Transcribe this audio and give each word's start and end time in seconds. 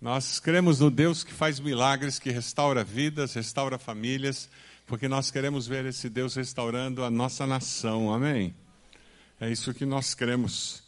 Nós 0.00 0.38
cremos 0.38 0.80
no 0.80 0.90
Deus 0.90 1.24
que 1.24 1.32
faz 1.32 1.58
milagres, 1.58 2.18
que 2.18 2.30
restaura 2.30 2.84
vidas, 2.84 3.32
restaura 3.32 3.78
famílias, 3.78 4.48
porque 4.86 5.08
nós 5.08 5.30
queremos 5.30 5.66
ver 5.66 5.86
esse 5.86 6.10
Deus 6.10 6.34
restaurando 6.34 7.02
a 7.02 7.10
nossa 7.10 7.46
nação. 7.46 8.12
Amém? 8.12 8.54
É 9.40 9.50
isso 9.50 9.72
que 9.72 9.86
nós 9.86 10.14
cremos. 10.14 10.82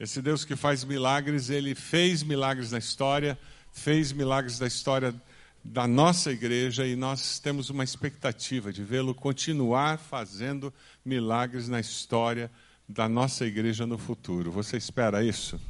Esse 0.00 0.22
Deus 0.22 0.44
que 0.44 0.56
faz 0.56 0.82
milagres, 0.82 1.50
ele 1.50 1.74
fez 1.74 2.22
milagres 2.22 2.72
na 2.72 2.78
história, 2.78 3.38
fez 3.70 4.12
milagres 4.12 4.58
na 4.58 4.66
história 4.66 5.14
da 5.62 5.86
nossa 5.86 6.32
igreja 6.32 6.86
e 6.86 6.96
nós 6.96 7.38
temos 7.38 7.68
uma 7.70 7.84
expectativa 7.84 8.72
de 8.72 8.82
vê-lo 8.82 9.14
continuar 9.14 9.98
fazendo 9.98 10.72
milagres 11.04 11.68
na 11.68 11.80
história 11.80 12.50
da 12.88 13.08
nossa 13.08 13.46
igreja 13.46 13.86
no 13.86 13.98
futuro. 13.98 14.50
Você 14.50 14.76
espera 14.76 15.22
isso? 15.22 15.60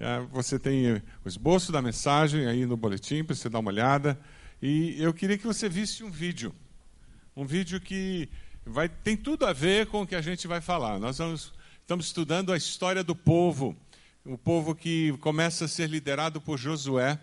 É, 0.00 0.18
você 0.32 0.58
tem 0.58 0.94
o 0.94 1.28
esboço 1.28 1.70
da 1.70 1.82
mensagem 1.82 2.46
aí 2.46 2.64
no 2.64 2.74
boletim 2.74 3.22
para 3.22 3.36
você 3.36 3.50
dar 3.50 3.58
uma 3.58 3.70
olhada. 3.70 4.18
E 4.62 4.96
eu 4.98 5.12
queria 5.12 5.36
que 5.36 5.46
você 5.46 5.68
visse 5.68 6.02
um 6.02 6.10
vídeo. 6.10 6.54
Um 7.36 7.44
vídeo 7.44 7.78
que 7.78 8.26
vai, 8.64 8.88
tem 8.88 9.14
tudo 9.14 9.44
a 9.44 9.52
ver 9.52 9.88
com 9.88 10.00
o 10.00 10.06
que 10.06 10.14
a 10.14 10.22
gente 10.22 10.48
vai 10.48 10.62
falar. 10.62 10.98
Nós 10.98 11.18
vamos, 11.18 11.52
estamos 11.82 12.06
estudando 12.06 12.50
a 12.50 12.56
história 12.56 13.04
do 13.04 13.14
povo. 13.14 13.76
O 14.24 14.38
povo 14.38 14.74
que 14.74 15.12
começa 15.18 15.66
a 15.66 15.68
ser 15.68 15.90
liderado 15.90 16.40
por 16.40 16.56
Josué. 16.56 17.18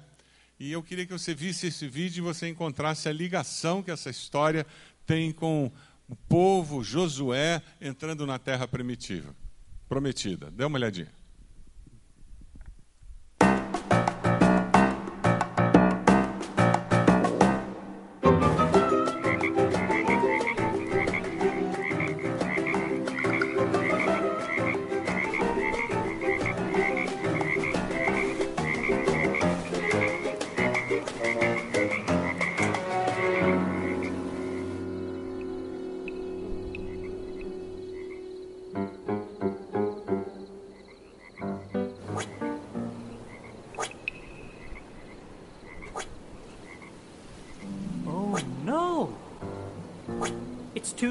E 0.60 0.72
eu 0.72 0.84
queria 0.84 1.06
que 1.08 1.14
você 1.14 1.34
visse 1.34 1.68
esse 1.68 1.88
vídeo 1.88 2.22
e 2.22 2.26
você 2.26 2.48
encontrasse 2.48 3.10
a 3.10 3.12
ligação 3.12 3.82
que 3.82 3.90
essa 3.90 4.12
história 4.12 4.68
tem 5.04 5.32
com 5.32 5.72
o 6.08 6.16
povo 6.16 6.84
Josué 6.84 7.60
entrando 7.82 8.24
na 8.28 8.38
terra 8.38 8.68
primitiva, 8.68 9.36
prometida. 9.90 10.52
Dê 10.52 10.64
uma 10.64 10.78
olhadinha. 10.78 11.17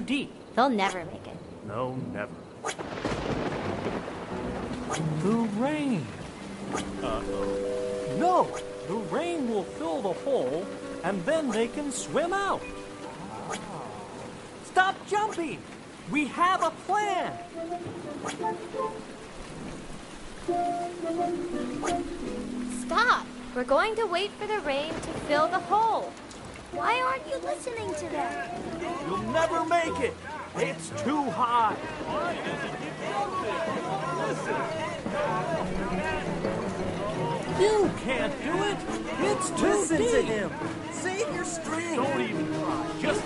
They'll 0.07 0.69
never 0.69 1.05
make 1.05 1.27
it. 1.27 1.37
No, 1.67 1.97
never. 2.13 2.33
The 5.23 5.49
rain. 5.59 6.07
Uh-oh. 7.03 8.17
No! 8.19 8.49
The 8.87 8.95
rain 9.13 9.51
will 9.51 9.65
fill 9.65 10.03
the 10.03 10.13
hole, 10.13 10.65
and 11.03 11.25
then 11.25 11.51
they 11.51 11.67
can 11.67 11.91
swim 11.91 12.33
out. 12.33 12.63
Stop 14.65 14.95
jumping! 15.09 15.59
We 16.11 16.27
have 16.29 16.63
a 16.63 16.71
plan! 16.71 17.33
Stop! 22.87 23.27
We're 23.57 23.65
going 23.65 23.97
to 23.97 24.07
wait 24.07 24.31
for 24.33 24.47
the 24.47 24.61
rain 24.61 24.95
to 24.95 25.11
fill 25.27 25.49
the 25.49 25.59
hole. 25.59 26.13
Why 26.73 27.01
aren't 27.01 27.27
you 27.27 27.39
listening 27.45 27.93
to 27.95 28.09
them? 28.09 28.56
You'll 29.37 29.51
never 29.51 29.65
make 29.67 30.01
it! 30.01 30.15
It's 30.57 30.89
too 31.03 31.25
high. 31.25 31.77
You 37.61 37.91
can't 38.03 38.33
do 38.43 38.63
it. 38.63 38.79
It's 39.21 39.51
too 39.51 39.67
Listen 39.67 39.99
deep. 39.99 40.11
to 40.11 40.23
him. 40.23 40.51
Save 40.91 41.35
your 41.35 41.45
strength. 41.45 41.97
Don't 41.97 42.21
even 42.23 42.47
try. 42.55 42.91
Just 42.99 43.23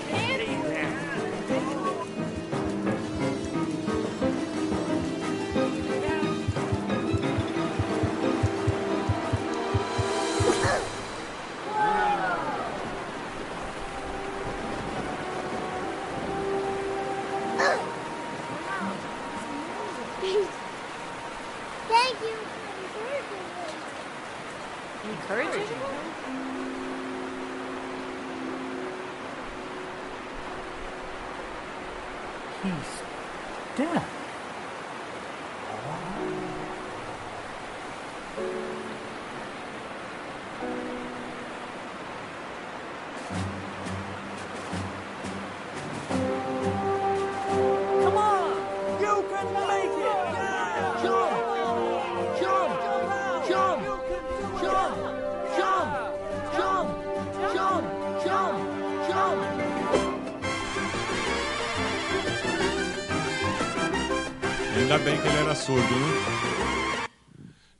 surdo, 65.60 65.82
né? 65.82 67.06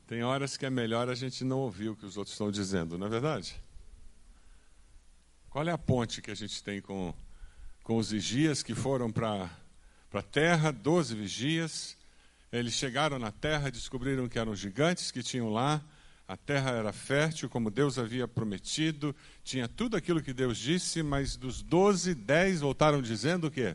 Tem 0.07 0.23
horas 0.23 0.57
que 0.57 0.67
é 0.67 0.71
melhor 0.71 1.09
a 1.09 1.15
gente 1.15 1.43
não 1.45 1.61
ouvir 1.61 1.89
o 1.89 1.97
que 1.97 2.05
os 2.05 2.19
outros 2.19 2.35
estão 2.35 2.51
dizendo, 2.51 2.99
não 2.99 3.07
é 3.07 3.11
verdade? 3.11 3.57
Qual 5.49 5.67
é 5.67 5.73
a 5.73 5.79
ponte 5.79 6.21
que 6.21 6.31
a 6.31 6.35
gente 6.35 6.63
tem 6.63 6.81
com, 6.83 7.15
com 7.83 7.97
os 7.97 8.11
vigias 8.11 8.63
que 8.63 8.75
foram 8.75 9.11
para 9.11 9.51
a 10.13 10.23
terra, 10.23 10.71
12 10.71 11.15
vigias? 11.15 11.97
Eles 12.53 12.75
chegaram 12.75 13.19
na 13.19 13.33
terra, 13.33 13.71
descobriram 13.71 14.29
que 14.29 14.39
eram 14.39 14.55
gigantes 14.55 15.11
que 15.11 15.23
tinham 15.23 15.51
lá, 15.51 15.83
a 16.29 16.37
terra 16.37 16.73
era 16.73 16.93
fértil, 16.93 17.49
como 17.49 17.71
Deus 17.71 17.99
havia 17.99 18.29
prometido, 18.29 19.17
tinha 19.43 19.67
tudo 19.67 19.97
aquilo 19.97 20.23
que 20.23 20.35
Deus 20.35 20.59
disse, 20.59 21.03
mas 21.03 21.35
dos 21.35 21.63
12, 21.63 22.15
10 22.15 22.61
voltaram 22.61 23.01
dizendo 23.01 23.47
o 23.47 23.51
quê? 23.51 23.75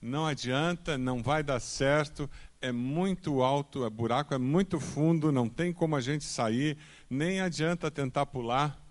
Não 0.00 0.26
adianta, 0.26 0.96
não 0.96 1.22
vai 1.22 1.42
dar 1.42 1.58
certo, 1.58 2.30
é 2.60 2.72
muito 2.72 3.42
alto, 3.42 3.84
o 3.84 3.90
buraco 3.90 4.34
é 4.34 4.38
muito 4.38 4.80
fundo, 4.80 5.30
não 5.30 5.48
tem 5.48 5.72
como 5.72 5.96
a 5.96 6.00
gente 6.00 6.24
sair, 6.24 6.76
nem 7.08 7.40
adianta 7.40 7.90
tentar 7.90 8.26
pular. 8.26 8.84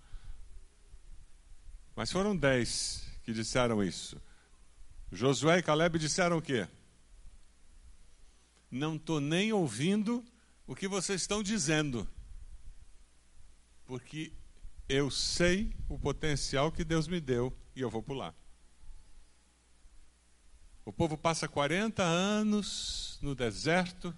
Mas 1.94 2.10
foram 2.10 2.36
dez 2.36 3.06
que 3.22 3.32
disseram 3.32 3.82
isso. 3.82 4.20
Josué 5.12 5.58
e 5.58 5.62
Caleb 5.62 5.98
disseram 5.98 6.38
o 6.38 6.42
quê? 6.42 6.66
Não 8.70 8.96
estou 8.96 9.20
nem 9.20 9.52
ouvindo 9.52 10.24
o 10.66 10.74
que 10.74 10.86
vocês 10.86 11.22
estão 11.22 11.42
dizendo, 11.42 12.06
porque 13.86 14.32
eu 14.88 15.10
sei 15.10 15.74
o 15.88 15.98
potencial 15.98 16.70
que 16.70 16.84
Deus 16.84 17.08
me 17.08 17.20
deu 17.20 17.56
e 17.74 17.80
eu 17.80 17.90
vou 17.90 18.02
pular. 18.02 18.34
O 20.88 20.92
povo 20.92 21.18
passa 21.18 21.46
40 21.46 22.02
anos 22.02 23.18
no 23.20 23.34
deserto 23.34 24.16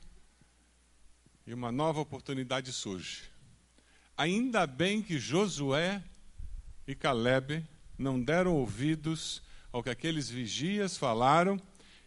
e 1.44 1.52
uma 1.52 1.72
nova 1.72 1.98
oportunidade 1.98 2.72
surge. 2.72 3.24
Ainda 4.16 4.68
bem 4.68 5.02
que 5.02 5.18
Josué 5.18 6.00
e 6.86 6.94
Caleb 6.94 7.66
não 7.98 8.22
deram 8.22 8.54
ouvidos 8.54 9.42
ao 9.72 9.82
que 9.82 9.90
aqueles 9.90 10.30
vigias 10.30 10.96
falaram 10.96 11.60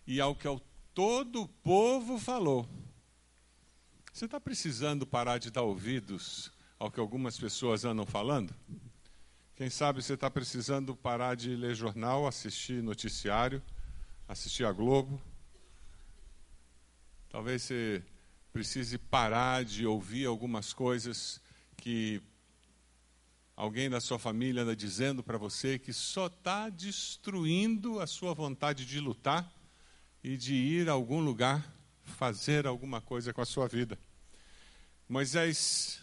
e 0.07 0.21
ao 0.21 0.33
que 0.33 0.47
todo 0.93 1.41
o 1.41 1.47
povo 1.49 2.17
falou. 2.17 2.65
Você 4.13 4.23
está 4.23 4.39
precisando 4.39 5.05
parar 5.05 5.39
de 5.39 5.51
dar 5.51 5.63
ouvidos 5.63 6.53
ao 6.79 6.89
que 6.89 7.01
algumas 7.01 7.37
pessoas 7.37 7.83
andam 7.83 8.05
falando? 8.05 8.55
Quem 9.57 9.69
sabe 9.69 10.01
você 10.01 10.13
está 10.13 10.31
precisando 10.31 10.95
parar 10.95 11.35
de 11.35 11.53
ler 11.53 11.75
jornal, 11.75 12.25
assistir 12.25 12.81
noticiário, 12.81 13.61
assistir 14.27 14.65
a 14.65 14.71
Globo. 14.71 15.21
Talvez 17.29 17.63
você 17.63 18.03
precise 18.51 18.97
parar 18.97 19.65
de 19.65 19.85
ouvir 19.85 20.25
algumas 20.25 20.73
coisas 20.73 21.41
que 21.75 22.21
alguém 23.55 23.89
da 23.89 23.99
sua 23.99 24.19
família 24.19 24.63
anda 24.63 24.75
dizendo 24.75 25.23
para 25.23 25.37
você 25.37 25.79
que 25.79 25.91
só 25.91 26.27
está 26.27 26.69
destruindo 26.69 27.99
a 27.99 28.07
sua 28.07 28.33
vontade 28.33 28.85
de 28.85 28.99
lutar 28.99 29.51
e 30.23 30.37
de 30.37 30.53
ir 30.53 30.89
a 30.89 30.93
algum 30.93 31.19
lugar 31.19 31.63
fazer 32.03 32.67
alguma 32.67 33.01
coisa 33.01 33.33
com 33.33 33.41
a 33.41 33.45
sua 33.45 33.67
vida. 33.67 33.97
Moisés 35.07 36.01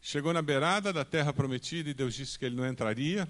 chegou 0.00 0.32
na 0.32 0.42
beirada 0.42 0.92
da 0.92 1.04
terra 1.04 1.32
prometida 1.32 1.90
e 1.90 1.94
Deus 1.94 2.14
disse 2.14 2.38
que 2.38 2.44
ele 2.44 2.56
não 2.56 2.66
entraria. 2.66 3.28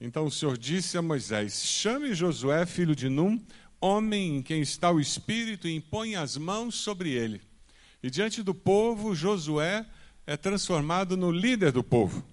Então 0.00 0.26
o 0.26 0.30
Senhor 0.30 0.58
disse 0.58 0.98
a 0.98 1.02
Moisés: 1.02 1.62
Chame 1.64 2.14
Josué, 2.14 2.66
filho 2.66 2.94
de 2.94 3.08
Num, 3.08 3.40
homem 3.80 4.38
em 4.38 4.42
quem 4.42 4.60
está 4.60 4.90
o 4.90 5.00
Espírito, 5.00 5.66
e 5.66 5.74
impõe 5.74 6.16
as 6.16 6.36
mãos 6.36 6.74
sobre 6.74 7.10
ele. 7.10 7.40
E 8.02 8.10
diante 8.10 8.42
do 8.42 8.54
povo, 8.54 9.14
Josué 9.14 9.86
é 10.26 10.36
transformado 10.36 11.16
no 11.16 11.30
líder 11.30 11.72
do 11.72 11.82
povo. 11.82 12.24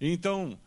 Então 0.00 0.58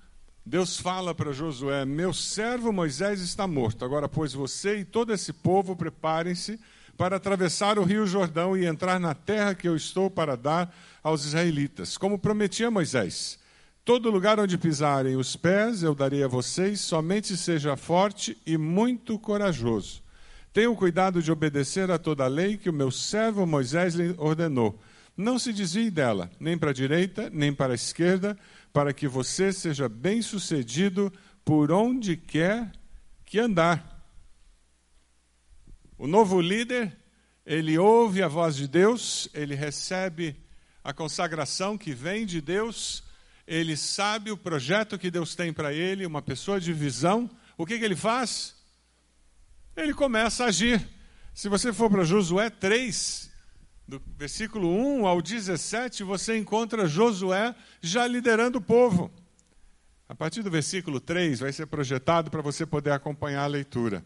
Deus 0.46 0.80
fala 0.80 1.14
para 1.14 1.32
Josué: 1.32 1.86
Meu 1.86 2.14
servo 2.14 2.74
Moisés 2.74 3.22
está 3.22 3.46
morto. 3.46 3.86
Agora, 3.86 4.10
pois 4.10 4.34
você 4.34 4.80
e 4.80 4.86
todo 4.86 5.14
esse 5.14 5.32
povo 5.32 5.76
preparem-se 5.76 6.60
para 6.98 7.16
atravessar 7.16 7.78
o 7.78 7.84
rio 7.84 8.06
Jordão 8.06 8.58
e 8.58 8.66
entrar 8.66 9.00
na 9.00 9.14
terra 9.14 9.56
que 9.56 9.68
eu 9.68 9.76
estou 9.76 10.10
para 10.10 10.36
dar 10.36 10.76
aos 11.04 11.26
israelitas, 11.26 11.98
como 11.98 12.18
prometi 12.18 12.64
a 12.64 12.72
Moisés. 12.72 13.41
Todo 13.84 14.12
lugar 14.12 14.40
onde 14.40 14.60
pisarem 14.60 15.16
os 15.16 15.36
pés 15.36 15.82
eu 15.82 15.96
darei 15.96 16.24
a 16.24 16.28
vocês, 16.28 16.80
somente 16.82 17.36
seja 17.36 17.76
forte 17.76 18.38
e 18.46 18.56
muito 18.56 19.18
corajoso. 19.18 20.04
Tenham 20.54 20.76
cuidado 20.76 21.22
de 21.22 21.32
obedecer 21.32 21.90
a 21.90 21.98
toda 21.98 22.26
a 22.26 22.28
lei 22.28 22.58
que 22.58 22.70
o 22.70 22.74
meu 22.74 22.92
servo 22.92 23.46
Moisés 23.46 23.96
lhe 23.96 24.14
ordenou. 24.20 24.80
Não 25.18 25.40
se 25.40 25.52
desvie 25.52 25.90
dela, 25.90 26.30
nem 26.40 26.58
para 26.58 26.70
a 26.70 26.74
direita, 26.74 27.30
nem 27.32 27.52
para 27.52 27.74
a 27.74 27.76
esquerda, 27.76 28.38
para 28.72 28.94
que 28.94 29.08
você 29.08 29.52
seja 29.52 29.90
bem-sucedido 29.90 31.12
por 31.44 31.72
onde 31.72 32.16
quer 32.16 32.72
que 33.26 33.40
andar. 33.40 34.06
O 35.98 36.06
novo 36.06 36.40
líder, 36.40 36.96
ele 37.46 37.78
ouve 37.78 38.22
a 38.22 38.28
voz 38.28 38.56
de 38.56 38.68
Deus, 38.68 39.28
ele 39.34 39.56
recebe 39.56 40.36
a 40.84 40.94
consagração 40.94 41.78
que 41.78 41.94
vem 41.94 42.26
de 42.26 42.42
Deus, 42.42 43.04
ele 43.48 43.76
sabe 43.76 44.32
o 44.32 44.38
projeto 44.38 44.98
que 44.98 45.12
Deus 45.12 45.36
tem 45.36 45.52
para 45.52 45.74
ele, 45.74 46.06
uma 46.06 46.22
pessoa 46.22 46.60
de 46.60 46.72
visão. 46.74 47.30
O 47.58 47.66
que, 47.66 47.78
que 47.78 47.86
ele 47.86 47.96
faz? 47.96 48.56
Ele 49.76 49.94
começa 49.94 50.44
a 50.44 50.48
agir. 50.48 50.88
Se 51.34 51.50
você 51.50 51.72
for 51.72 51.90
para 51.90 52.04
Josué 52.04 52.50
3, 52.50 53.32
do 53.88 54.02
versículo 54.18 54.70
1 54.70 55.06
ao 55.06 55.22
17, 55.22 56.04
você 56.04 56.38
encontra 56.38 56.88
Josué 56.88 57.56
já 57.82 58.06
liderando 58.06 58.60
o 58.60 58.62
povo. 58.62 59.12
A 60.08 60.16
partir 60.16 60.44
do 60.44 60.52
versículo 60.52 61.00
3 61.00 61.40
vai 61.40 61.54
ser 61.54 61.68
projetado 61.68 62.30
para 62.30 62.42
você 62.42 62.66
poder 62.66 62.92
acompanhar 62.92 63.44
a 63.44 63.48
leitura. 63.48 64.04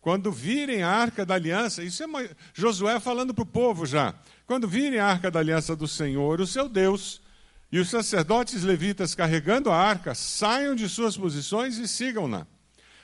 Quando 0.00 0.30
virem 0.30 0.82
a 0.82 0.90
arca 0.90 1.26
da 1.26 1.34
aliança, 1.34 1.82
isso 1.82 2.02
é 2.02 2.06
Josué 2.54 3.00
falando 3.00 3.34
para 3.34 3.42
o 3.42 3.46
povo 3.46 3.86
já. 3.86 4.14
Quando 4.46 4.68
virem 4.68 5.00
a 5.00 5.06
arca 5.06 5.30
da 5.30 5.40
aliança 5.40 5.74
do 5.74 5.88
Senhor, 5.88 6.40
o 6.40 6.46
seu 6.46 6.68
Deus, 6.68 7.20
e 7.70 7.78
os 7.78 7.90
sacerdotes 7.90 8.62
levitas 8.62 9.14
carregando 9.14 9.70
a 9.70 9.76
arca, 9.76 10.14
saiam 10.14 10.74
de 10.74 10.88
suas 10.88 11.16
posições 11.16 11.78
e 11.78 11.88
sigam-na. 11.88 12.46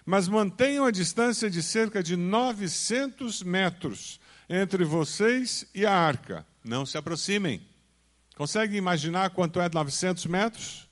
Mas 0.05 0.29
mantenham 0.29 0.85
a 0.85 0.91
distância 0.91 1.51
de 1.51 1.63
cerca 1.63 2.03
de 2.03 2.17
900 2.17 3.43
metros 3.43 4.21
entre 4.49 4.85
vocês 4.85 5.67
e 5.75 5.87
a 5.87 5.95
arca. 5.95 6.47
Não 6.65 6.87
se 6.87 6.97
aproximem. 6.97 7.67
Consegue 8.37 8.77
imaginar 8.77 9.31
quanto 9.31 9.61
é 9.61 9.69
900 9.73 10.27
metros? 10.27 10.89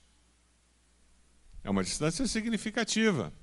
É 1.63 1.69
uma 1.69 1.83
distância 1.83 2.25
significativa. 2.27 3.33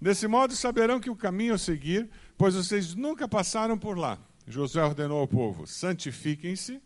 Desse 0.00 0.26
modo 0.26 0.56
saberão 0.56 0.98
que 0.98 1.10
o 1.10 1.16
caminho 1.16 1.54
a 1.54 1.58
seguir, 1.58 2.08
pois 2.38 2.54
vocês 2.54 2.94
nunca 2.94 3.28
passaram 3.28 3.76
por 3.78 3.98
lá. 3.98 4.18
Josué 4.46 4.82
ordenou 4.82 5.20
ao 5.20 5.28
povo: 5.28 5.66
santifiquem-se, 5.66 6.80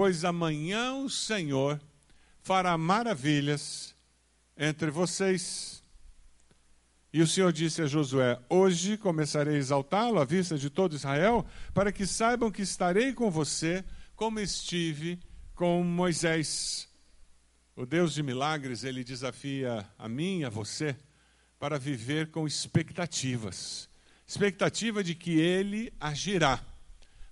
pois 0.00 0.24
amanhã 0.24 0.94
o 0.94 1.10
Senhor 1.10 1.78
fará 2.40 2.78
maravilhas 2.78 3.94
entre 4.56 4.90
vocês. 4.90 5.84
E 7.12 7.20
o 7.20 7.26
Senhor 7.26 7.52
disse 7.52 7.82
a 7.82 7.86
Josué: 7.86 8.40
Hoje 8.48 8.96
começarei 8.96 9.56
a 9.56 9.58
exaltá-lo 9.58 10.18
à 10.18 10.24
vista 10.24 10.56
de 10.56 10.70
todo 10.70 10.96
Israel, 10.96 11.44
para 11.74 11.92
que 11.92 12.06
saibam 12.06 12.50
que 12.50 12.62
estarei 12.62 13.12
com 13.12 13.30
você, 13.30 13.84
como 14.16 14.40
estive 14.40 15.20
com 15.54 15.84
Moisés. 15.84 16.88
O 17.76 17.84
Deus 17.84 18.14
de 18.14 18.22
milagres, 18.22 18.84
ele 18.84 19.04
desafia 19.04 19.86
a 19.98 20.08
mim 20.08 20.38
e 20.38 20.44
a 20.46 20.48
você 20.48 20.96
para 21.58 21.78
viver 21.78 22.30
com 22.30 22.46
expectativas 22.46 23.90
expectativa 24.30 25.02
de 25.02 25.12
que 25.16 25.40
ele 25.40 25.92
agirá. 25.98 26.60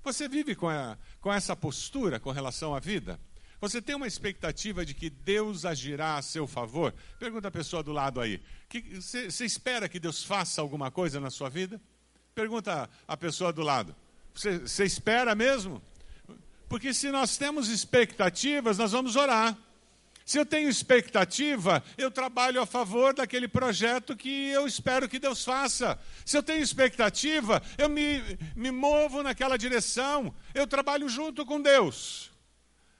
Você 0.09 0.27
vive 0.27 0.55
com, 0.55 0.71
a, 0.71 0.97
com 1.21 1.31
essa 1.31 1.55
postura 1.55 2.19
com 2.19 2.31
relação 2.31 2.75
à 2.75 2.81
vida? 2.81 3.21
Você 3.61 3.83
tem 3.83 3.95
uma 3.95 4.07
expectativa 4.07 4.83
de 4.83 4.95
que 4.95 5.11
Deus 5.11 5.67
agirá 5.67 6.17
a 6.17 6.23
seu 6.23 6.47
favor? 6.47 6.95
Pergunta 7.19 7.49
a 7.49 7.51
pessoa 7.51 7.83
do 7.83 7.93
lado 7.93 8.19
aí. 8.19 8.41
Você 8.95 9.45
espera 9.45 9.87
que 9.87 10.01
Deus 10.01 10.25
faça 10.25 10.63
alguma 10.63 10.91
coisa 10.91 11.21
na 11.21 11.29
sua 11.29 11.51
vida? 11.51 11.79
Pergunta 12.35 12.89
a 13.07 13.17
pessoa 13.19 13.53
do 13.53 13.61
lado. 13.61 13.95
Você 14.35 14.85
espera 14.85 15.35
mesmo? 15.35 15.83
Porque 16.71 16.95
se 16.95 17.11
nós 17.11 17.37
temos 17.37 17.69
expectativas, 17.69 18.79
nós 18.79 18.93
vamos 18.93 19.15
orar. 19.15 19.59
Se 20.29 20.39
eu 20.39 20.45
tenho 20.45 20.69
expectativa, 20.69 21.83
eu 21.97 22.11
trabalho 22.11 22.61
a 22.61 22.67
favor 22.67 23.15
daquele 23.15 23.49
projeto 23.49 24.15
que 24.15 24.49
eu 24.51 24.67
espero 24.67 25.09
que 25.09 25.19
Deus 25.19 25.43
faça. 25.43 25.99
Se 26.23 26.37
eu 26.37 26.43
tenho 26.43 26.63
expectativa, 26.63 27.63
eu 27.79 27.89
me, 27.89 28.21
me 28.55 28.71
movo 28.71 29.23
naquela 29.23 29.57
direção. 29.57 30.35
Eu 30.53 30.67
trabalho 30.67 31.09
junto 31.09 31.47
com 31.47 31.59
Deus. 31.59 32.31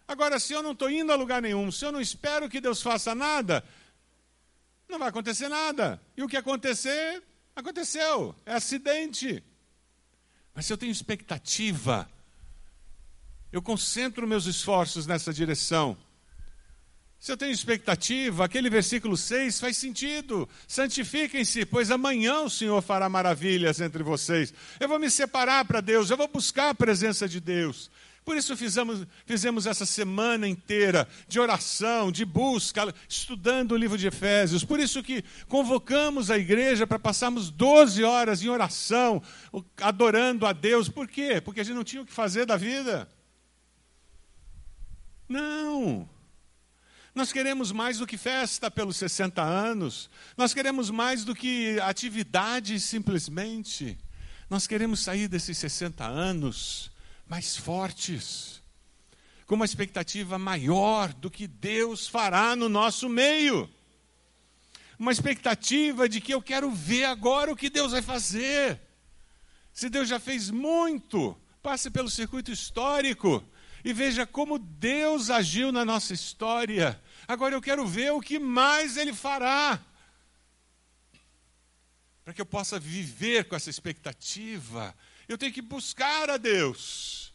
Agora, 0.09 0.39
se 0.39 0.55
eu 0.55 0.63
não 0.63 0.73
estou 0.73 0.91
indo 0.91 1.13
a 1.13 1.17
lugar 1.17 1.43
nenhum, 1.43 1.71
se 1.71 1.85
eu 1.85 1.93
não 1.93 2.01
espero 2.01 2.49
que 2.49 2.63
Deus 2.63 2.81
faça 2.81 3.15
nada, 3.15 3.63
não 4.89 4.99
vai 4.99 5.11
acontecer 5.11 5.51
nada. 5.51 6.01
E 6.17 6.23
o 6.23 6.29
que 6.29 6.37
acontecer, 6.39 7.23
aconteceu. 7.55 8.35
É 8.47 8.55
acidente. 8.55 9.45
Mas 10.55 10.65
se 10.65 10.73
eu 10.73 10.79
tenho 10.79 10.93
expectativa, 10.93 12.11
eu 13.53 13.61
concentro 13.61 14.27
meus 14.27 14.47
esforços 14.47 15.07
nessa 15.07 15.31
direção. 15.31 15.95
Se 17.19 17.33
eu 17.33 17.37
tenho 17.37 17.53
expectativa, 17.53 18.45
aquele 18.45 18.71
versículo 18.71 19.17
6 19.17 19.59
faz 19.59 19.77
sentido. 19.77 20.49
Santifiquem-se, 20.69 21.67
pois 21.67 21.91
amanhã 21.91 22.43
o 22.43 22.51
Senhor 22.51 22.81
fará 22.81 23.09
maravilhas 23.09 23.81
entre 23.81 24.05
vocês. 24.05 24.55
Eu 24.79 24.89
vou 24.89 25.01
me 25.01 25.11
separar 25.11 25.65
para 25.65 25.81
Deus, 25.81 26.11
eu 26.11 26.17
vou 26.17 26.29
buscar 26.29 26.71
a 26.71 26.75
presença 26.75 27.29
de 27.29 27.41
Deus. 27.41 27.91
Por 28.25 28.37
isso 28.37 28.55
fizemos, 28.57 29.07
fizemos 29.25 29.67
essa 29.67 29.87
semana 29.87 30.47
inteira 30.47 31.09
de 31.27 31.41
oração, 31.41 32.13
de 32.13 32.25
busca, 32.25 32.95
estudando 33.09 33.73
o 33.73 33.77
livro 33.77 33.97
de 33.97 34.07
Efésios. 34.07 34.63
Por 34.63 34.79
isso 34.79 35.03
que 35.03 35.25
convocamos 35.49 36.31
a 36.31 36.39
igreja 36.39 36.87
para 36.87 36.99
passarmos 36.99 37.51
12 37.51 38.05
horas 38.05 38.43
em 38.43 38.49
oração, 38.49 39.23
adorando 39.81 40.47
a 40.47 40.53
Deus. 40.53 40.89
Por 40.89 41.09
quê? 41.09 41.41
Porque 41.41 41.61
a 41.61 41.65
gente 41.65 41.75
não 41.75 41.85
tinha 41.85 42.03
o 42.03 42.07
que 42.07 42.13
fazer 42.13 42.45
da 42.45 42.57
vida. 42.57 43.09
Não. 45.27 46.07
Nós 47.15 47.33
queremos 47.33 47.73
mais 47.73 47.99
do 47.99 48.07
que 48.07 48.17
festa 48.17 48.71
pelos 48.71 48.97
60 48.97 49.43
anos. 49.43 50.11
Nós 50.37 50.55
queremos 50.55 50.91
mais 50.91 51.25
do 51.25 51.35
que 51.35 51.79
atividade 51.81 52.79
simplesmente. 52.79 53.99
Nós 54.49 54.67
queremos 54.67 55.01
sair 55.01 55.29
desses 55.29 55.59
60 55.59 56.05
anos 56.05 56.91
mais 57.27 57.57
fortes, 57.57 58.63
com 59.47 59.55
uma 59.55 59.65
expectativa 59.65 60.39
maior 60.39 61.13
do 61.13 61.31
que 61.31 61.47
Deus 61.47 62.09
fará 62.09 62.57
no 62.57 62.69
nosso 62.69 63.09
meio. 63.09 63.69
Uma 64.99 65.13
expectativa 65.13 66.09
de 66.09 66.21
que 66.21 66.33
eu 66.33 66.43
quero 66.43 66.71
ver 66.71 67.05
agora 67.05 67.53
o 67.53 67.57
que 67.57 67.69
Deus 67.69 67.93
vai 67.93 68.03
fazer. 68.03 68.81
Se 69.73 69.89
Deus 69.89 70.09
já 70.09 70.19
fez 70.19 70.51
muito, 70.51 71.37
passe 71.63 71.91
pelo 71.91 72.11
circuito 72.11 72.51
histórico 72.51 73.45
e 73.85 73.93
veja 73.93 74.27
como 74.27 74.59
Deus 74.59 75.31
agiu 75.31 75.71
na 75.73 75.85
nossa 75.85 76.13
história. 76.13 77.01
Agora 77.27 77.55
eu 77.55 77.63
quero 77.63 77.87
ver 77.87 78.13
o 78.13 78.21
que 78.21 78.39
mais 78.39 78.97
Ele 78.97 79.13
fará. 79.13 79.81
Para 82.25 82.35
que 82.35 82.41
eu 82.41 82.47
possa 82.47 82.79
viver 82.79 83.45
com 83.45 83.57
essa 83.57 83.71
expectativa, 83.71 84.95
eu 85.27 85.39
tenho 85.39 85.53
que 85.53 85.63
buscar 85.63 86.29
a 86.29 86.37
Deus. 86.37 87.33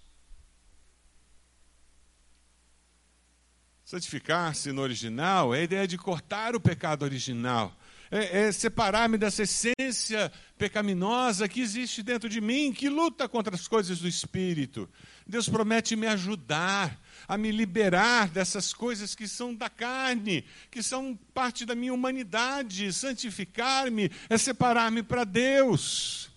Santificar-se 3.85 4.71
no 4.71 4.81
original 4.81 5.53
é 5.53 5.59
a 5.59 5.63
ideia 5.63 5.87
de 5.87 5.97
cortar 5.97 6.55
o 6.55 6.59
pecado 6.59 7.03
original. 7.03 7.75
É, 8.13 8.43
é 8.43 8.51
separar-me 8.51 9.17
dessa 9.17 9.41
essência 9.41 10.31
pecaminosa 10.55 11.47
que 11.47 11.59
existe 11.59 12.03
dentro 12.03 12.29
de 12.29 12.39
mim, 12.39 12.71
que 12.71 12.87
luta 12.87 13.27
contra 13.27 13.55
as 13.55 13.67
coisas 13.67 13.99
do 13.99 14.07
espírito. 14.07 14.87
Deus 15.25 15.49
promete 15.49 15.95
me 15.95 16.05
ajudar 16.05 17.01
a 17.27 17.37
me 17.37 17.51
liberar 17.51 18.29
dessas 18.29 18.71
coisas 18.71 19.15
que 19.15 19.27
são 19.27 19.55
da 19.55 19.67
carne, 19.67 20.45
que 20.69 20.83
são 20.83 21.17
parte 21.33 21.65
da 21.65 21.73
minha 21.73 21.93
humanidade. 21.93 22.93
Santificar-me 22.93 24.11
é 24.29 24.37
separar-me 24.37 25.01
para 25.01 25.23
Deus. 25.23 26.32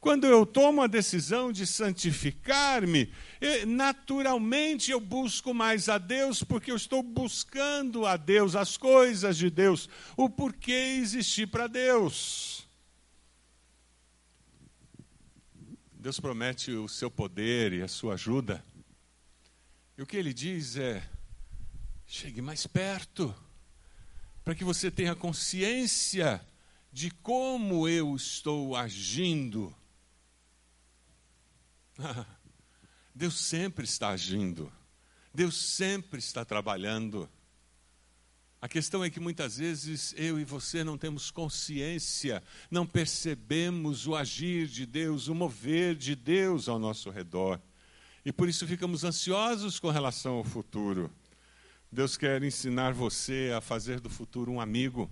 Quando 0.00 0.26
eu 0.26 0.46
tomo 0.46 0.80
a 0.80 0.86
decisão 0.86 1.52
de 1.52 1.66
santificar-me, 1.66 3.12
naturalmente 3.66 4.90
eu 4.90 4.98
busco 4.98 5.52
mais 5.52 5.90
a 5.90 5.98
Deus, 5.98 6.42
porque 6.42 6.72
eu 6.72 6.76
estou 6.76 7.02
buscando 7.02 8.06
a 8.06 8.16
Deus, 8.16 8.56
as 8.56 8.78
coisas 8.78 9.36
de 9.36 9.50
Deus, 9.50 9.90
o 10.16 10.30
porquê 10.30 10.96
existir 11.02 11.48
para 11.48 11.66
Deus. 11.66 12.66
Deus 15.92 16.18
promete 16.18 16.70
o 16.70 16.88
seu 16.88 17.10
poder 17.10 17.74
e 17.74 17.82
a 17.82 17.88
sua 17.88 18.14
ajuda. 18.14 18.64
E 19.98 20.02
o 20.02 20.06
que 20.06 20.16
ele 20.16 20.32
diz 20.32 20.76
é: 20.76 21.06
chegue 22.06 22.40
mais 22.40 22.66
perto, 22.66 23.34
para 24.42 24.54
que 24.54 24.64
você 24.64 24.90
tenha 24.90 25.14
consciência 25.14 26.40
de 26.90 27.10
como 27.10 27.86
eu 27.86 28.16
estou 28.16 28.74
agindo. 28.74 29.76
Deus 33.14 33.38
sempre 33.38 33.84
está 33.84 34.10
agindo, 34.10 34.72
Deus 35.34 35.56
sempre 35.56 36.18
está 36.18 36.44
trabalhando. 36.44 37.28
A 38.62 38.68
questão 38.68 39.02
é 39.02 39.08
que 39.08 39.18
muitas 39.18 39.56
vezes 39.56 40.14
eu 40.18 40.38
e 40.38 40.44
você 40.44 40.84
não 40.84 40.98
temos 40.98 41.30
consciência, 41.30 42.42
não 42.70 42.86
percebemos 42.86 44.06
o 44.06 44.14
agir 44.14 44.66
de 44.66 44.84
Deus, 44.84 45.28
o 45.28 45.34
mover 45.34 45.94
de 45.94 46.14
Deus 46.14 46.68
ao 46.68 46.78
nosso 46.78 47.08
redor. 47.08 47.58
E 48.22 48.30
por 48.30 48.50
isso 48.50 48.66
ficamos 48.66 49.02
ansiosos 49.02 49.80
com 49.80 49.88
relação 49.88 50.34
ao 50.34 50.44
futuro. 50.44 51.10
Deus 51.90 52.18
quer 52.18 52.42
ensinar 52.42 52.92
você 52.92 53.50
a 53.56 53.62
fazer 53.62 53.98
do 53.98 54.10
futuro 54.10 54.52
um 54.52 54.60
amigo. 54.60 55.10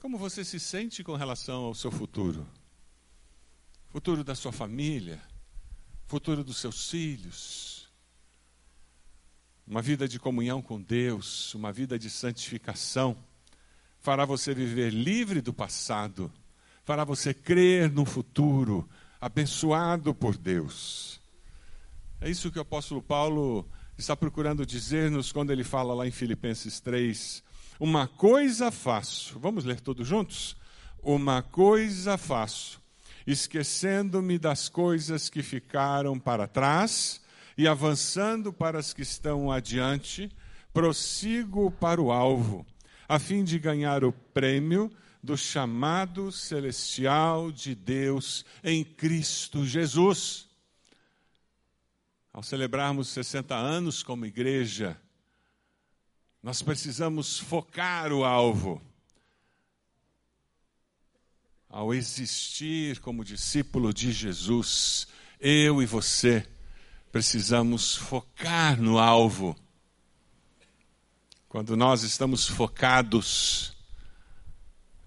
Como 0.00 0.18
você 0.18 0.44
se 0.44 0.58
sente 0.58 1.04
com 1.04 1.14
relação 1.14 1.62
ao 1.62 1.74
seu 1.74 1.92
futuro? 1.92 2.44
Futuro 3.92 4.24
da 4.24 4.34
sua 4.34 4.52
família, 4.52 5.20
futuro 6.06 6.42
dos 6.42 6.56
seus 6.56 6.88
filhos. 6.88 7.90
Uma 9.66 9.82
vida 9.82 10.08
de 10.08 10.18
comunhão 10.18 10.62
com 10.62 10.80
Deus, 10.80 11.52
uma 11.54 11.70
vida 11.70 11.98
de 11.98 12.08
santificação, 12.08 13.14
fará 14.00 14.24
você 14.24 14.54
viver 14.54 14.88
livre 14.88 15.42
do 15.42 15.52
passado, 15.52 16.32
fará 16.86 17.04
você 17.04 17.34
crer 17.34 17.92
no 17.92 18.06
futuro, 18.06 18.88
abençoado 19.20 20.14
por 20.14 20.38
Deus. 20.38 21.20
É 22.18 22.30
isso 22.30 22.50
que 22.50 22.58
o 22.58 22.62
apóstolo 22.62 23.02
Paulo 23.02 23.68
está 23.98 24.16
procurando 24.16 24.64
dizer-nos 24.64 25.32
quando 25.32 25.50
ele 25.50 25.64
fala 25.64 25.92
lá 25.92 26.06
em 26.06 26.10
Filipenses 26.10 26.80
3. 26.80 27.42
Uma 27.78 28.08
coisa 28.08 28.70
faço, 28.70 29.38
vamos 29.38 29.66
ler 29.66 29.82
todos 29.82 30.08
juntos? 30.08 30.56
Uma 31.02 31.42
coisa 31.42 32.16
faço, 32.16 32.81
esquecendo-me 33.26 34.38
das 34.38 34.68
coisas 34.68 35.28
que 35.28 35.42
ficaram 35.42 36.18
para 36.18 36.46
trás 36.46 37.20
e 37.56 37.68
avançando 37.68 38.52
para 38.52 38.78
as 38.78 38.92
que 38.92 39.02
estão 39.02 39.50
adiante, 39.50 40.30
prossigo 40.72 41.70
para 41.70 42.00
o 42.00 42.10
alvo, 42.10 42.66
a 43.08 43.18
fim 43.18 43.44
de 43.44 43.58
ganhar 43.58 44.04
o 44.04 44.12
prêmio 44.12 44.90
do 45.22 45.36
chamado 45.36 46.32
celestial 46.32 47.52
de 47.52 47.74
Deus 47.74 48.44
em 48.64 48.82
Cristo 48.82 49.64
Jesus. 49.64 50.48
Ao 52.32 52.42
celebrarmos 52.42 53.08
60 53.08 53.54
anos 53.54 54.02
como 54.02 54.26
igreja, 54.26 54.98
nós 56.42 56.62
precisamos 56.62 57.38
focar 57.38 58.12
o 58.12 58.24
alvo. 58.24 58.82
Ao 61.72 61.94
existir 61.94 63.00
como 63.00 63.24
discípulo 63.24 63.94
de 63.94 64.12
Jesus, 64.12 65.06
eu 65.40 65.82
e 65.82 65.86
você 65.86 66.46
precisamos 67.10 67.96
focar 67.96 68.78
no 68.78 68.98
alvo. 68.98 69.56
Quando 71.48 71.74
nós 71.74 72.02
estamos 72.02 72.46
focados, 72.46 73.72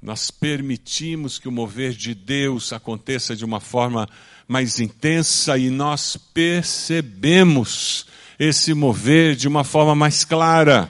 nós 0.01 0.31
permitimos 0.31 1.37
que 1.37 1.47
o 1.47 1.51
mover 1.51 1.93
de 1.93 2.15
Deus 2.15 2.73
aconteça 2.73 3.35
de 3.35 3.45
uma 3.45 3.59
forma 3.59 4.09
mais 4.47 4.79
intensa 4.79 5.59
e 5.59 5.69
nós 5.69 6.17
percebemos 6.17 8.07
esse 8.39 8.73
mover 8.73 9.35
de 9.35 9.47
uma 9.47 9.63
forma 9.63 9.93
mais 9.93 10.25
clara. 10.25 10.89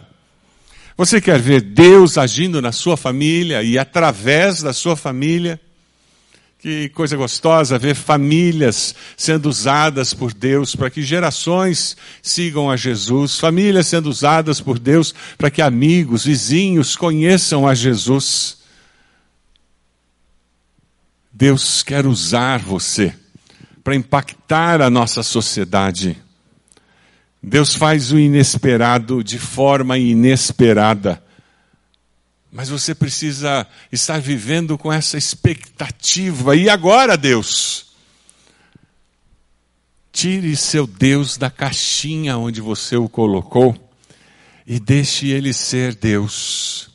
Você 0.95 1.19
quer 1.19 1.37
ver 1.37 1.59
Deus 1.59 2.17
agindo 2.17 2.61
na 2.61 2.71
sua 2.71 2.95
família 2.95 3.61
e 3.61 3.77
através 3.77 4.61
da 4.61 4.71
sua 4.71 4.95
família? 4.95 5.59
Que 6.65 6.89
coisa 6.89 7.15
gostosa 7.15 7.77
ver 7.77 7.93
famílias 7.93 8.95
sendo 9.15 9.47
usadas 9.47 10.15
por 10.15 10.33
Deus 10.33 10.75
para 10.75 10.89
que 10.89 11.03
gerações 11.03 11.95
sigam 12.23 12.71
a 12.71 12.75
Jesus, 12.75 13.37
famílias 13.37 13.85
sendo 13.85 14.09
usadas 14.09 14.59
por 14.59 14.79
Deus 14.79 15.13
para 15.37 15.51
que 15.51 15.61
amigos, 15.61 16.25
vizinhos 16.25 16.95
conheçam 16.95 17.67
a 17.67 17.75
Jesus. 17.75 18.57
Deus 21.31 21.83
quer 21.83 22.07
usar 22.07 22.57
você 22.61 23.13
para 23.83 23.93
impactar 23.93 24.81
a 24.81 24.89
nossa 24.89 25.21
sociedade. 25.21 26.17
Deus 27.43 27.75
faz 27.75 28.11
o 28.11 28.17
inesperado 28.17 29.23
de 29.23 29.37
forma 29.37 29.99
inesperada. 29.99 31.23
Mas 32.55 32.69
você 32.69 32.95
precisa 32.95 33.67
estar 33.91 34.21
vivendo 34.21 34.77
com 34.77 34.91
essa 34.91 35.17
expectativa. 35.17 36.55
E 36.55 36.69
agora, 36.69 37.17
Deus? 37.17 37.87
Tire 40.09 40.55
seu 40.55 40.87
Deus 40.87 41.35
da 41.35 41.51
caixinha 41.51 42.37
onde 42.37 42.61
você 42.61 42.95
o 42.95 43.09
colocou 43.09 43.75
e 44.65 44.79
deixe 44.79 45.27
ele 45.27 45.51
ser 45.51 45.95
Deus. 45.95 46.89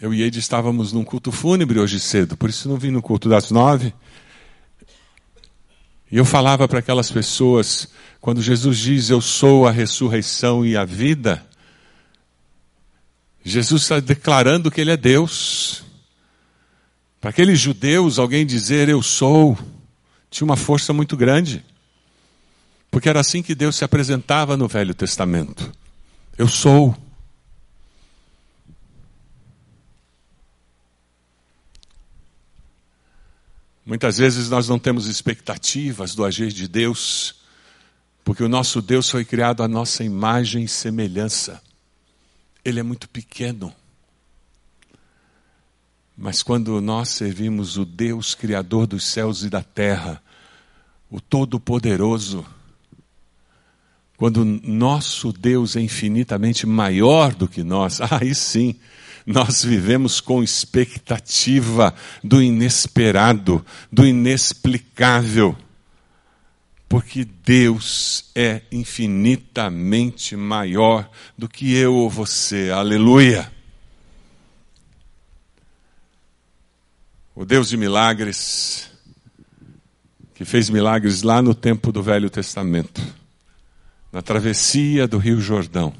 Eu 0.00 0.14
e 0.14 0.22
Eide 0.22 0.38
estávamos 0.38 0.92
num 0.92 1.02
culto 1.02 1.32
fúnebre 1.32 1.80
hoje 1.80 1.98
cedo, 1.98 2.36
por 2.36 2.48
isso 2.48 2.68
não 2.68 2.76
vim 2.76 2.92
no 2.92 3.02
culto 3.02 3.28
das 3.28 3.50
nove. 3.50 3.92
E 6.08 6.18
eu 6.18 6.24
falava 6.24 6.68
para 6.68 6.78
aquelas 6.78 7.10
pessoas, 7.10 7.88
quando 8.20 8.40
Jesus 8.40 8.78
diz, 8.78 9.10
Eu 9.10 9.20
sou 9.20 9.66
a 9.66 9.72
ressurreição 9.72 10.64
e 10.64 10.76
a 10.76 10.84
vida, 10.84 11.47
Jesus 13.44 13.82
está 13.82 14.00
declarando 14.00 14.70
que 14.70 14.80
Ele 14.80 14.90
é 14.90 14.96
Deus. 14.96 15.84
Para 17.20 17.30
aqueles 17.30 17.58
judeus, 17.58 18.18
alguém 18.18 18.46
dizer 18.46 18.88
Eu 18.88 19.02
sou, 19.02 19.58
tinha 20.30 20.44
uma 20.44 20.56
força 20.56 20.92
muito 20.92 21.16
grande. 21.16 21.64
Porque 22.90 23.08
era 23.08 23.20
assim 23.20 23.42
que 23.42 23.54
Deus 23.54 23.76
se 23.76 23.84
apresentava 23.84 24.56
no 24.56 24.66
Velho 24.66 24.94
Testamento. 24.94 25.70
Eu 26.36 26.48
sou. 26.48 26.96
Muitas 33.84 34.18
vezes 34.18 34.50
nós 34.50 34.68
não 34.68 34.78
temos 34.78 35.06
expectativas 35.06 36.14
do 36.14 36.24
agir 36.24 36.52
de 36.52 36.68
Deus, 36.68 37.36
porque 38.22 38.42
o 38.42 38.48
nosso 38.48 38.82
Deus 38.82 39.08
foi 39.08 39.24
criado 39.24 39.62
à 39.62 39.68
nossa 39.68 40.04
imagem 40.04 40.64
e 40.64 40.68
semelhança. 40.68 41.62
Ele 42.68 42.80
é 42.80 42.82
muito 42.82 43.08
pequeno. 43.08 43.72
Mas 46.16 46.42
quando 46.42 46.80
nós 46.80 47.08
servimos 47.10 47.76
o 47.78 47.84
Deus 47.84 48.34
Criador 48.34 48.86
dos 48.86 49.04
céus 49.04 49.42
e 49.44 49.48
da 49.48 49.62
terra, 49.62 50.22
o 51.10 51.20
Todo-Poderoso, 51.20 52.44
quando 54.16 54.44
nosso 54.44 55.32
Deus 55.32 55.76
é 55.76 55.80
infinitamente 55.80 56.66
maior 56.66 57.34
do 57.34 57.48
que 57.48 57.62
nós, 57.62 58.00
aí 58.12 58.34
sim, 58.34 58.74
nós 59.24 59.64
vivemos 59.64 60.20
com 60.20 60.42
expectativa 60.42 61.94
do 62.22 62.42
inesperado, 62.42 63.64
do 63.90 64.04
inexplicável. 64.04 65.56
Porque 66.88 67.24
Deus 67.24 68.30
é 68.34 68.62
infinitamente 68.72 70.34
maior 70.34 71.08
do 71.36 71.48
que 71.48 71.74
eu 71.74 71.94
ou 71.94 72.08
você. 72.08 72.70
Aleluia. 72.70 73.52
O 77.34 77.44
Deus 77.44 77.68
de 77.68 77.76
milagres, 77.76 78.90
que 80.34 80.44
fez 80.44 80.70
milagres 80.70 81.22
lá 81.22 81.42
no 81.42 81.54
tempo 81.54 81.92
do 81.92 82.02
Velho 82.02 82.30
Testamento, 82.30 83.00
na 84.10 84.22
travessia 84.22 85.06
do 85.06 85.18
Rio 85.18 85.40
Jordão 85.40 85.94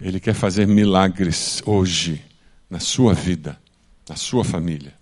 Ele 0.00 0.20
quer 0.20 0.34
fazer 0.34 0.66
milagres 0.66 1.62
hoje 1.64 2.22
na 2.68 2.78
sua 2.78 3.14
vida, 3.14 3.58
na 4.08 4.16
sua 4.16 4.44
família. 4.44 4.94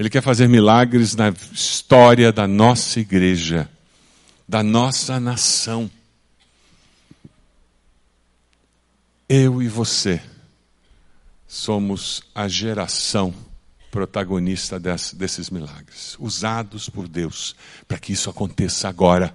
Ele 0.00 0.08
quer 0.08 0.22
fazer 0.22 0.48
milagres 0.48 1.14
na 1.14 1.28
história 1.52 2.32
da 2.32 2.48
nossa 2.48 2.98
igreja, 2.98 3.68
da 4.48 4.62
nossa 4.62 5.20
nação. 5.20 5.90
Eu 9.28 9.60
e 9.62 9.68
você 9.68 10.22
somos 11.46 12.22
a 12.34 12.48
geração 12.48 13.34
protagonista 13.90 14.80
desses 14.80 15.50
milagres, 15.50 16.16
usados 16.18 16.88
por 16.88 17.06
Deus 17.06 17.54
para 17.86 17.98
que 17.98 18.14
isso 18.14 18.30
aconteça 18.30 18.88
agora. 18.88 19.34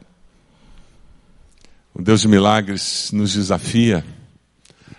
O 1.93 2.01
Deus 2.01 2.21
de 2.21 2.27
milagres 2.27 3.11
nos 3.11 3.33
desafia 3.33 4.03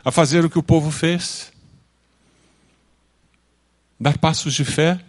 a 0.04 0.12
fazer 0.12 0.44
o 0.44 0.48
que 0.48 0.60
o 0.60 0.62
povo 0.62 0.92
fez, 0.92 1.52
dar 3.98 4.16
passos 4.16 4.54
de 4.54 4.64
fé 4.64 5.04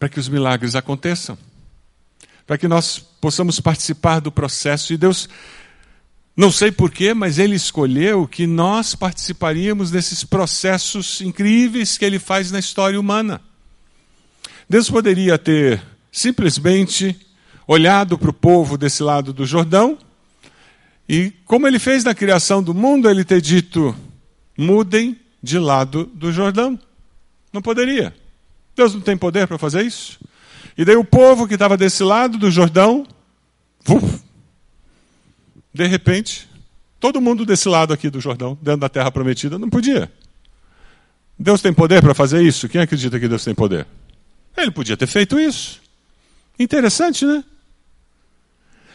para 0.00 0.08
que 0.08 0.18
os 0.18 0.30
milagres 0.30 0.74
aconteçam, 0.74 1.36
para 2.46 2.56
que 2.56 2.66
nós 2.66 2.98
possamos 2.98 3.60
participar 3.60 4.18
do 4.18 4.32
processo. 4.32 4.94
E 4.94 4.96
Deus 4.96 5.28
não 6.34 6.50
sei 6.50 6.72
porquê, 6.72 7.12
mas 7.12 7.38
ele 7.38 7.54
escolheu 7.54 8.26
que 8.26 8.46
nós 8.46 8.94
participaríamos 8.94 9.90
desses 9.90 10.24
processos 10.24 11.20
incríveis 11.20 11.98
que 11.98 12.04
ele 12.06 12.18
faz 12.18 12.50
na 12.50 12.58
história 12.58 12.98
humana. 12.98 13.42
Deus 14.66 14.88
poderia 14.88 15.36
ter 15.36 15.82
simplesmente 16.10 17.14
olhado 17.66 18.16
para 18.16 18.30
o 18.30 18.32
povo 18.32 18.78
desse 18.78 19.02
lado 19.02 19.34
do 19.34 19.44
Jordão 19.44 19.98
e, 21.06 21.30
como 21.44 21.66
ele 21.66 21.78
fez 21.78 22.04
na 22.04 22.14
criação 22.14 22.62
do 22.62 22.72
mundo, 22.72 23.10
ele 23.10 23.22
ter 23.22 23.42
dito: 23.42 23.94
mudem 24.56 25.20
de 25.42 25.58
lado 25.58 26.06
do 26.06 26.32
Jordão. 26.32 26.78
Não 27.52 27.60
poderia. 27.60 28.14
Deus 28.74 28.94
não 28.94 29.00
tem 29.00 29.16
poder 29.16 29.46
para 29.46 29.58
fazer 29.58 29.82
isso. 29.82 30.18
E 30.76 30.84
daí 30.84 30.96
o 30.96 31.04
povo 31.04 31.46
que 31.46 31.54
estava 31.54 31.76
desse 31.76 32.02
lado 32.02 32.38
do 32.38 32.50
Jordão, 32.50 33.06
uf, 33.88 34.22
de 35.72 35.86
repente, 35.86 36.48
todo 36.98 37.20
mundo 37.20 37.44
desse 37.44 37.68
lado 37.68 37.92
aqui 37.92 38.10
do 38.10 38.20
Jordão, 38.20 38.58
dentro 38.60 38.80
da 38.80 38.88
terra 38.88 39.10
prometida, 39.10 39.58
não 39.58 39.68
podia. 39.68 40.10
Deus 41.38 41.62
tem 41.62 41.72
poder 41.72 42.02
para 42.02 42.14
fazer 42.14 42.42
isso? 42.42 42.68
Quem 42.68 42.80
acredita 42.80 43.18
que 43.18 43.28
Deus 43.28 43.44
tem 43.44 43.54
poder? 43.54 43.86
Ele 44.56 44.70
podia 44.70 44.96
ter 44.96 45.06
feito 45.06 45.38
isso. 45.38 45.80
Interessante, 46.58 47.24
né? 47.24 47.42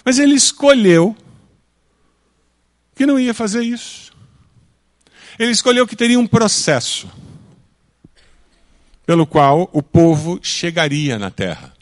Mas 0.04 0.20
ele 0.20 0.36
escolheu 0.36 1.16
que 2.96 3.06
não 3.06 3.20
ia 3.20 3.34
fazer 3.34 3.64
isso. 3.64 4.14
Ele 5.40 5.52
escolheu 5.52 5.88
que 5.88 5.96
teria 5.96 6.20
um 6.20 6.28
processo 6.28 7.10
pelo 9.06 9.26
qual 9.26 9.70
o 9.72 9.82
povo 9.84 10.40
chegaria 10.42 11.20
na 11.20 11.30
terra. 11.30 11.74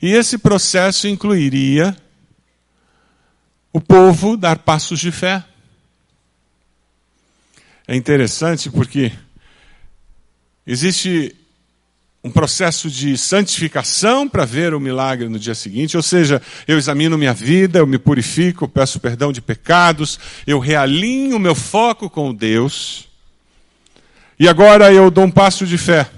E 0.00 0.12
esse 0.12 0.36
processo 0.36 1.08
incluiria 1.08 1.96
o 3.72 3.80
povo 3.80 4.36
dar 4.36 4.58
passos 4.58 5.00
de 5.00 5.10
fé. 5.10 5.42
É 7.88 7.96
interessante 7.96 8.70
porque 8.70 9.12
existe 10.66 11.34
um 12.24 12.30
processo 12.30 12.88
de 12.88 13.18
santificação 13.18 14.28
para 14.28 14.44
ver 14.44 14.74
o 14.74 14.80
milagre 14.80 15.28
no 15.28 15.38
dia 15.38 15.56
seguinte, 15.56 15.96
ou 15.96 16.02
seja, 16.02 16.40
eu 16.68 16.78
examino 16.78 17.18
minha 17.18 17.34
vida, 17.34 17.80
eu 17.80 17.86
me 17.86 17.98
purifico, 17.98 18.64
eu 18.64 18.68
peço 18.68 19.00
perdão 19.00 19.32
de 19.32 19.40
pecados, 19.40 20.20
eu 20.46 20.60
realinho 20.60 21.38
meu 21.40 21.54
foco 21.54 22.08
com 22.08 22.32
Deus, 22.32 23.08
e 24.38 24.48
agora 24.48 24.92
eu 24.92 25.10
dou 25.10 25.24
um 25.24 25.30
passo 25.30 25.66
de 25.66 25.76
fé. 25.76 26.08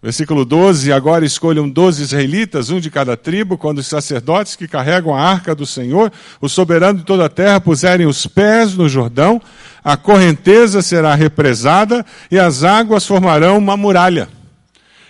Versículo 0.00 0.44
12: 0.44 0.92
Agora 0.92 1.26
escolham 1.26 1.68
doze 1.68 2.02
israelitas, 2.02 2.70
um 2.70 2.78
de 2.78 2.90
cada 2.90 3.16
tribo, 3.16 3.58
quando 3.58 3.78
os 3.78 3.86
sacerdotes 3.86 4.54
que 4.54 4.68
carregam 4.68 5.14
a 5.14 5.20
arca 5.20 5.54
do 5.54 5.66
Senhor, 5.66 6.12
o 6.40 6.48
soberano 6.48 7.00
de 7.00 7.04
toda 7.04 7.24
a 7.24 7.28
terra, 7.28 7.60
puserem 7.60 8.06
os 8.06 8.26
pés 8.26 8.74
no 8.74 8.88
Jordão, 8.88 9.42
a 9.82 9.96
correnteza 9.96 10.82
será 10.82 11.14
represada 11.14 12.06
e 12.30 12.38
as 12.38 12.62
águas 12.62 13.04
formarão 13.04 13.58
uma 13.58 13.76
muralha. 13.76 14.28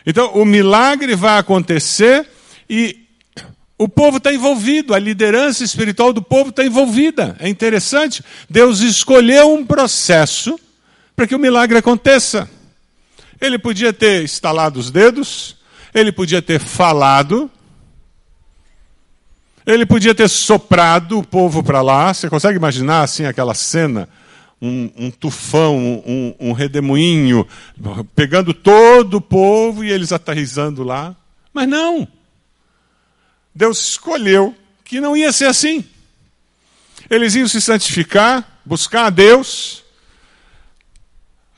Então, 0.07 0.33
o 0.33 0.45
milagre 0.45 1.15
vai 1.15 1.39
acontecer 1.39 2.27
e 2.69 3.09
o 3.77 3.89
povo 3.89 4.17
está 4.17 4.33
envolvido, 4.33 4.95
a 4.95 4.99
liderança 4.99 5.62
espiritual 5.62 6.15
do 6.15 6.23
povo 6.23 6.49
está 6.49 6.65
envolvida. 6.65 7.37
É 7.39 7.49
interessante. 7.49 8.25
Deus 8.49 8.81
escolheu 8.81 9.53
um 9.53 9.67
processo 9.67 10.59
para 11.15 11.27
que 11.27 11.35
o 11.35 11.39
milagre 11.39 11.77
aconteça. 11.77 12.49
Ele 13.40 13.59
podia 13.59 13.92
ter 13.92 14.24
estalado 14.24 14.81
os 14.81 14.90
dedos, 14.90 15.57
ele 15.94 16.11
podia 16.11 16.42
ter 16.42 16.59
falado, 16.59 17.51
ele 19.66 19.85
podia 19.85 20.14
ter 20.14 20.29
soprado 20.29 21.18
o 21.18 21.27
povo 21.27 21.62
para 21.62 21.83
lá. 21.83 22.12
Você 22.12 22.31
consegue 22.31 22.57
imaginar 22.57 23.03
assim 23.03 23.27
aquela 23.27 23.55
cena? 23.55 24.09
Um, 24.61 24.90
um 24.96 25.11
tufão, 25.11 25.77
um, 25.77 26.35
um, 26.40 26.53
redemoinho, 26.53 27.46
pegando 28.16 28.53
todo 28.53 29.18
o 29.18 29.20
povo 29.20 29.85
e 29.85 29.90
eles 29.90 30.11
aterrizando 30.11 30.83
lá. 30.83 31.14
Mas 31.53 31.68
não. 31.68 32.09
Deus 33.55 33.90
escolheu 33.90 34.57
que 34.85 35.01
não 35.01 35.16
ia 35.16 35.31
ser 35.33 35.44
assim. 35.44 35.85
Eles 37.11 37.35
iam 37.35 37.46
se 37.46 37.61
santificar, 37.61 38.61
buscar 38.64 39.07
a 39.07 39.11
Deus, 39.11 39.85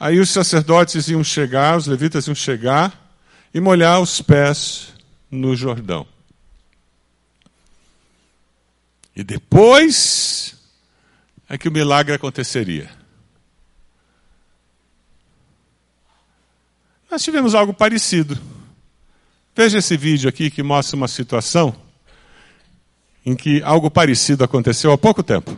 Aí 0.01 0.19
os 0.19 0.31
sacerdotes 0.31 1.09
iam 1.09 1.23
chegar, 1.23 1.77
os 1.77 1.87
levitas 1.87 2.27
iam 2.27 2.35
chegar 2.35 3.13
e 3.53 3.61
molhar 3.61 4.01
os 4.01 4.23
pés 4.23 4.95
no 5.31 5.55
Jordão. 5.55 6.07
E 9.15 9.23
depois 9.23 10.57
é 11.47 11.59
que 11.59 11.69
o 11.69 11.73
milagre 11.73 12.15
aconteceria. 12.15 12.89
Nós 17.11 17.23
tivemos 17.23 17.55
algo 17.55 17.75
parecido. 17.75 18.39
Veja 19.55 19.79
esse 19.79 19.99
vídeo 19.99 20.31
aqui 20.31 20.51
que 20.51 20.63
mostra 20.63 20.97
uma 20.97 21.09
situação 21.09 21.77
em 23.27 23.37
que 23.37 23.63
algo 23.63 23.91
parecido 23.91 24.45
aconteceu 24.45 24.93
há 24.93 24.97
pouco 24.97 25.23
tempo. 25.23 25.55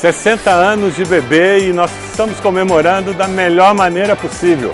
60 0.00 0.50
anos 0.50 0.96
de 0.96 1.04
bebê 1.04 1.68
e 1.68 1.74
nós 1.74 1.90
estamos 2.08 2.40
comemorando 2.40 3.12
da 3.12 3.28
melhor 3.28 3.74
maneira 3.74 4.16
possível. 4.16 4.72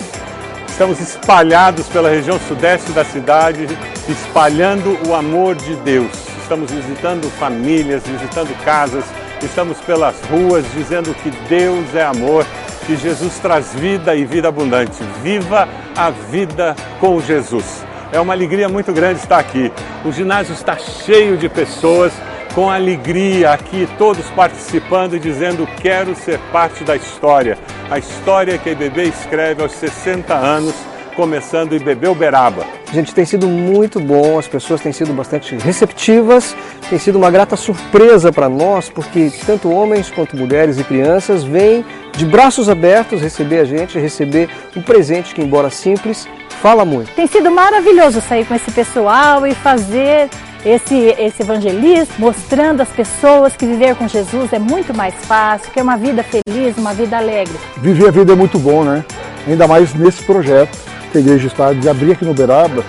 Estamos 0.69 1.01
espalhados 1.01 1.89
pela 1.89 2.09
região 2.09 2.39
sudeste 2.47 2.93
da 2.93 3.03
cidade, 3.03 3.67
espalhando 4.07 4.97
o 5.05 5.13
amor 5.13 5.55
de 5.55 5.75
Deus. 5.77 6.11
Estamos 6.41 6.71
visitando 6.71 7.29
famílias, 7.31 8.03
visitando 8.07 8.55
casas, 8.63 9.03
estamos 9.43 9.77
pelas 9.81 10.15
ruas 10.29 10.63
dizendo 10.73 11.13
que 11.15 11.29
Deus 11.49 11.93
é 11.93 12.05
amor, 12.05 12.45
que 12.85 12.95
Jesus 12.95 13.37
traz 13.39 13.73
vida 13.73 14.15
e 14.15 14.23
vida 14.23 14.47
abundante. 14.47 14.97
Viva 15.21 15.67
a 15.93 16.09
vida 16.09 16.73
com 17.01 17.19
Jesus. 17.19 17.83
É 18.13 18.19
uma 18.21 18.31
alegria 18.31 18.69
muito 18.69 18.93
grande 18.93 19.19
estar 19.19 19.39
aqui. 19.39 19.73
O 20.05 20.11
ginásio 20.13 20.53
está 20.53 20.77
cheio 20.77 21.35
de 21.35 21.49
pessoas 21.49 22.13
com 22.57 22.71
alegria 22.71 23.51
aqui, 23.51 23.87
todos 23.99 24.25
participando 24.31 25.15
e 25.15 25.19
dizendo: 25.19 25.67
quero 25.79 26.15
ser 26.15 26.39
parte 26.51 26.83
da 26.83 26.95
história. 26.95 27.55
A 27.87 27.99
história 27.99 28.57
que 28.57 28.69
a 28.69 28.71
IBB 28.71 29.03
escreve 29.03 29.61
aos 29.61 29.73
60 29.73 30.33
anos, 30.33 30.73
começando 31.15 31.73
em 31.73 31.79
Bebê 31.79 32.07
Uberaba. 32.07 32.65
Gente, 32.91 33.13
tem 33.13 33.25
sido 33.25 33.47
muito 33.47 33.99
bom, 33.99 34.39
as 34.39 34.47
pessoas 34.47 34.81
têm 34.81 34.91
sido 34.91 35.13
bastante 35.13 35.55
receptivas, 35.57 36.55
tem 36.89 36.97
sido 36.97 37.19
uma 37.19 37.29
grata 37.29 37.55
surpresa 37.55 38.31
para 38.31 38.49
nós, 38.49 38.89
porque 38.89 39.31
tanto 39.45 39.69
homens 39.69 40.09
quanto 40.09 40.35
mulheres 40.35 40.79
e 40.79 40.83
crianças 40.83 41.43
vêm 41.43 41.85
de 42.13 42.25
braços 42.25 42.69
abertos 42.69 43.21
receber 43.21 43.59
a 43.59 43.65
gente, 43.65 43.99
receber 43.99 44.49
um 44.75 44.81
presente 44.81 45.35
que, 45.35 45.43
embora 45.43 45.69
simples, 45.69 46.27
fala 46.59 46.83
muito. 46.83 47.11
Tem 47.13 47.27
sido 47.27 47.51
maravilhoso 47.51 48.19
sair 48.19 48.45
com 48.45 48.55
esse 48.55 48.71
pessoal 48.71 49.45
e 49.45 49.53
fazer 49.53 50.27
esse, 50.65 50.95
esse 51.19 51.41
evangelismo, 51.41 52.13
mostrando 52.17 52.81
às 52.81 52.89
pessoas 52.89 53.55
que 53.55 53.65
viver 53.65 53.95
com 53.95 54.07
Jesus 54.07 54.51
é 54.51 54.59
muito 54.59 54.93
mais 54.93 55.13
fácil, 55.25 55.71
que 55.71 55.79
é 55.79 55.83
uma 55.83 55.97
vida 55.97 56.23
feliz, 56.23 56.77
uma 56.77 56.93
vida 56.93 57.17
alegre. 57.17 57.55
Viver 57.77 58.07
a 58.07 58.11
vida 58.11 58.33
é 58.33 58.35
muito 58.35 58.59
bom, 58.59 58.83
né? 58.83 59.05
Ainda 59.47 59.67
mais 59.67 59.93
nesse 59.93 60.23
projeto 60.23 60.77
que 61.11 61.17
a 61.17 61.21
igreja 61.21 61.47
está 61.47 61.73
de 61.73 61.87
abrir 61.87 62.11
aqui 62.11 62.25
no 62.25 62.31
Uberaba, 62.31 62.83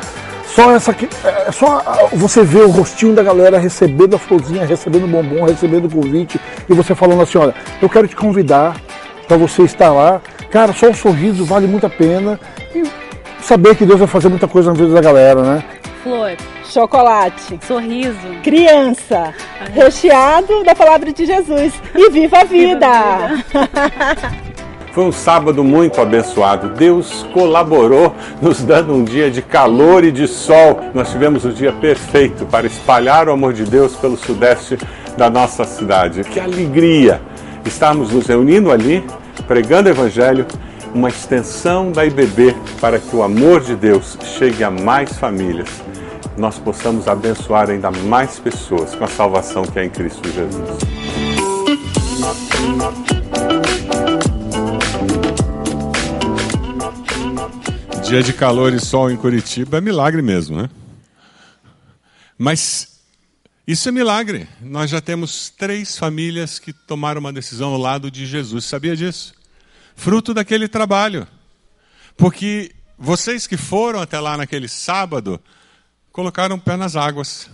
só 0.59 0.73
essa 0.73 0.91
aqui, 0.91 1.09
é 1.47 1.53
só 1.53 1.83
você 2.15 2.43
ver 2.43 2.63
o 2.63 2.71
rostinho 2.71 3.15
da 3.15 3.23
galera 3.23 3.59
recebendo 3.59 4.17
a 4.17 4.19
florzinha, 4.19 4.65
recebendo 4.65 5.05
o 5.05 5.07
bombom, 5.07 5.45
recebendo 5.45 5.85
o 5.85 5.91
convite 5.91 6.41
e 6.69 6.75
você 6.75 6.97
falando 6.97 7.23
assim, 7.23 7.39
olha, 7.39 7.55
eu 7.81 7.89
quero 7.89 8.09
te 8.09 8.17
convidar 8.17 8.75
para 9.29 9.37
você 9.37 9.63
estar 9.63 9.93
lá. 9.93 10.21
Cara, 10.51 10.73
só 10.73 10.89
um 10.89 10.95
sorriso 10.95 11.45
vale 11.45 11.69
muito 11.69 11.87
a 11.87 11.91
pena 11.91 12.41
e 12.75 12.83
saber 13.41 13.77
que 13.77 13.87
Deus 13.87 14.01
vai 14.01 14.09
fazer 14.09 14.29
muita 14.29 14.49
coisa 14.49 14.73
na 14.73 14.77
vida 14.77 14.93
da 14.93 15.01
galera, 15.01 15.43
né? 15.43 15.65
Flor, 16.03 16.33
chocolate, 16.69 17.59
sorriso, 17.67 18.29
criança, 18.43 19.35
recheado 19.73 20.63
da 20.65 20.75
palavra 20.75 21.13
de 21.13 21.25
Jesus 21.25 21.73
e 21.95 22.11
viva 22.11 22.41
a 22.41 22.45
vida! 22.45 22.89
Viva 23.37 23.69
a 23.95 24.15
vida. 24.15 24.49
Foi 24.99 25.05
um 25.05 25.13
sábado 25.13 25.63
muito 25.63 26.01
abençoado. 26.01 26.71
Deus 26.71 27.25
colaborou, 27.33 28.13
nos 28.43 28.63
dando 28.63 28.93
um 28.93 29.05
dia 29.05 29.31
de 29.31 29.41
calor 29.41 30.03
e 30.03 30.11
de 30.11 30.27
sol. 30.27 30.81
Nós 30.93 31.13
tivemos 31.13 31.45
o 31.45 31.53
dia 31.53 31.73
perfeito 31.73 32.45
para 32.47 32.67
espalhar 32.67 33.29
o 33.29 33.33
amor 33.33 33.53
de 33.53 33.63
Deus 33.63 33.95
pelo 33.95 34.17
sudeste 34.17 34.77
da 35.17 35.31
nossa 35.31 35.63
cidade. 35.63 36.25
Que 36.25 36.41
alegria 36.41 37.21
estarmos 37.65 38.13
nos 38.13 38.27
reunindo 38.27 38.73
ali, 38.73 39.05
pregando 39.47 39.89
o 39.89 39.93
Evangelho, 39.93 40.45
uma 40.93 41.11
extensão 41.11 41.93
da 41.93 42.05
IBB 42.05 42.57
para 42.81 42.99
que 42.99 43.15
o 43.15 43.23
amor 43.23 43.61
de 43.61 43.77
Deus 43.77 44.19
chegue 44.37 44.65
a 44.65 44.71
mais 44.71 45.13
famílias. 45.17 45.69
Nós 46.39 46.57
possamos 46.57 47.09
abençoar 47.09 47.69
ainda 47.69 47.91
mais 47.91 48.39
pessoas 48.39 48.95
com 48.95 49.03
a 49.03 49.09
salvação 49.09 49.65
que 49.65 49.77
é 49.77 49.85
em 49.85 49.91
Cristo 49.91 50.23
Jesus. 50.31 50.79
Dia 58.07 58.23
de 58.23 58.33
calor 58.33 58.73
e 58.73 58.79
sol 58.79 59.11
em 59.11 59.17
Curitiba 59.17 59.79
é 59.79 59.81
milagre 59.81 60.23
mesmo, 60.23 60.63
né? 60.63 60.71
Mas 62.39 63.01
isso 63.67 63.89
é 63.89 63.93
milagre. 63.93 64.49
Nós 64.61 64.91
já 64.91 65.01
temos 65.01 65.51
três 65.51 65.99
famílias 65.99 66.61
que 66.61 66.73
tomaram 66.73 67.19
uma 67.19 67.33
decisão 67.33 67.73
ao 67.73 67.81
lado 67.81 68.13
de 68.13 68.25
Jesus. 68.25 68.65
Sabia 68.65 68.95
disso? 68.95 69.35
Fruto 69.97 70.33
daquele 70.33 70.69
trabalho. 70.69 71.27
Porque 72.17 72.71
vocês 72.97 73.45
que 73.49 73.57
foram 73.57 74.01
até 74.01 74.21
lá 74.21 74.37
naquele 74.37 74.69
sábado, 74.69 75.41
colocaram 76.19 76.57
o 76.57 76.61
pé 76.61 76.77
nas 76.77 76.97
águas. 76.97 77.49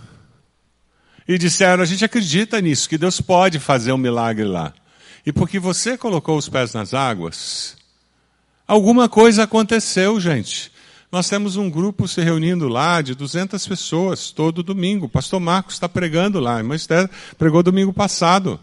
E 1.27 1.37
disseram: 1.37 1.83
a 1.83 1.85
gente 1.85 2.03
acredita 2.03 2.59
nisso, 2.59 2.89
que 2.89 2.97
Deus 2.97 3.21
pode 3.21 3.59
fazer 3.59 3.91
um 3.91 3.97
milagre 3.97 4.43
lá. 4.43 4.73
E 5.23 5.31
porque 5.31 5.59
você 5.59 5.95
colocou 5.95 6.35
os 6.35 6.49
pés 6.49 6.73
nas 6.73 6.91
águas, 6.91 7.77
Alguma 8.67 9.07
coisa 9.07 9.43
aconteceu, 9.43 10.19
gente. 10.19 10.71
Nós 11.11 11.29
temos 11.29 11.55
um 11.55 11.69
grupo 11.69 12.07
se 12.07 12.19
reunindo 12.21 12.67
lá 12.67 12.99
de 12.99 13.13
200 13.13 13.67
pessoas 13.67 14.31
todo 14.31 14.63
domingo. 14.63 15.05
O 15.05 15.09
pastor 15.09 15.39
Marcos 15.39 15.75
está 15.75 15.87
pregando 15.87 16.39
lá. 16.39 16.59
Esther 16.73 17.07
pregou 17.37 17.61
domingo 17.61 17.93
passado. 17.93 18.59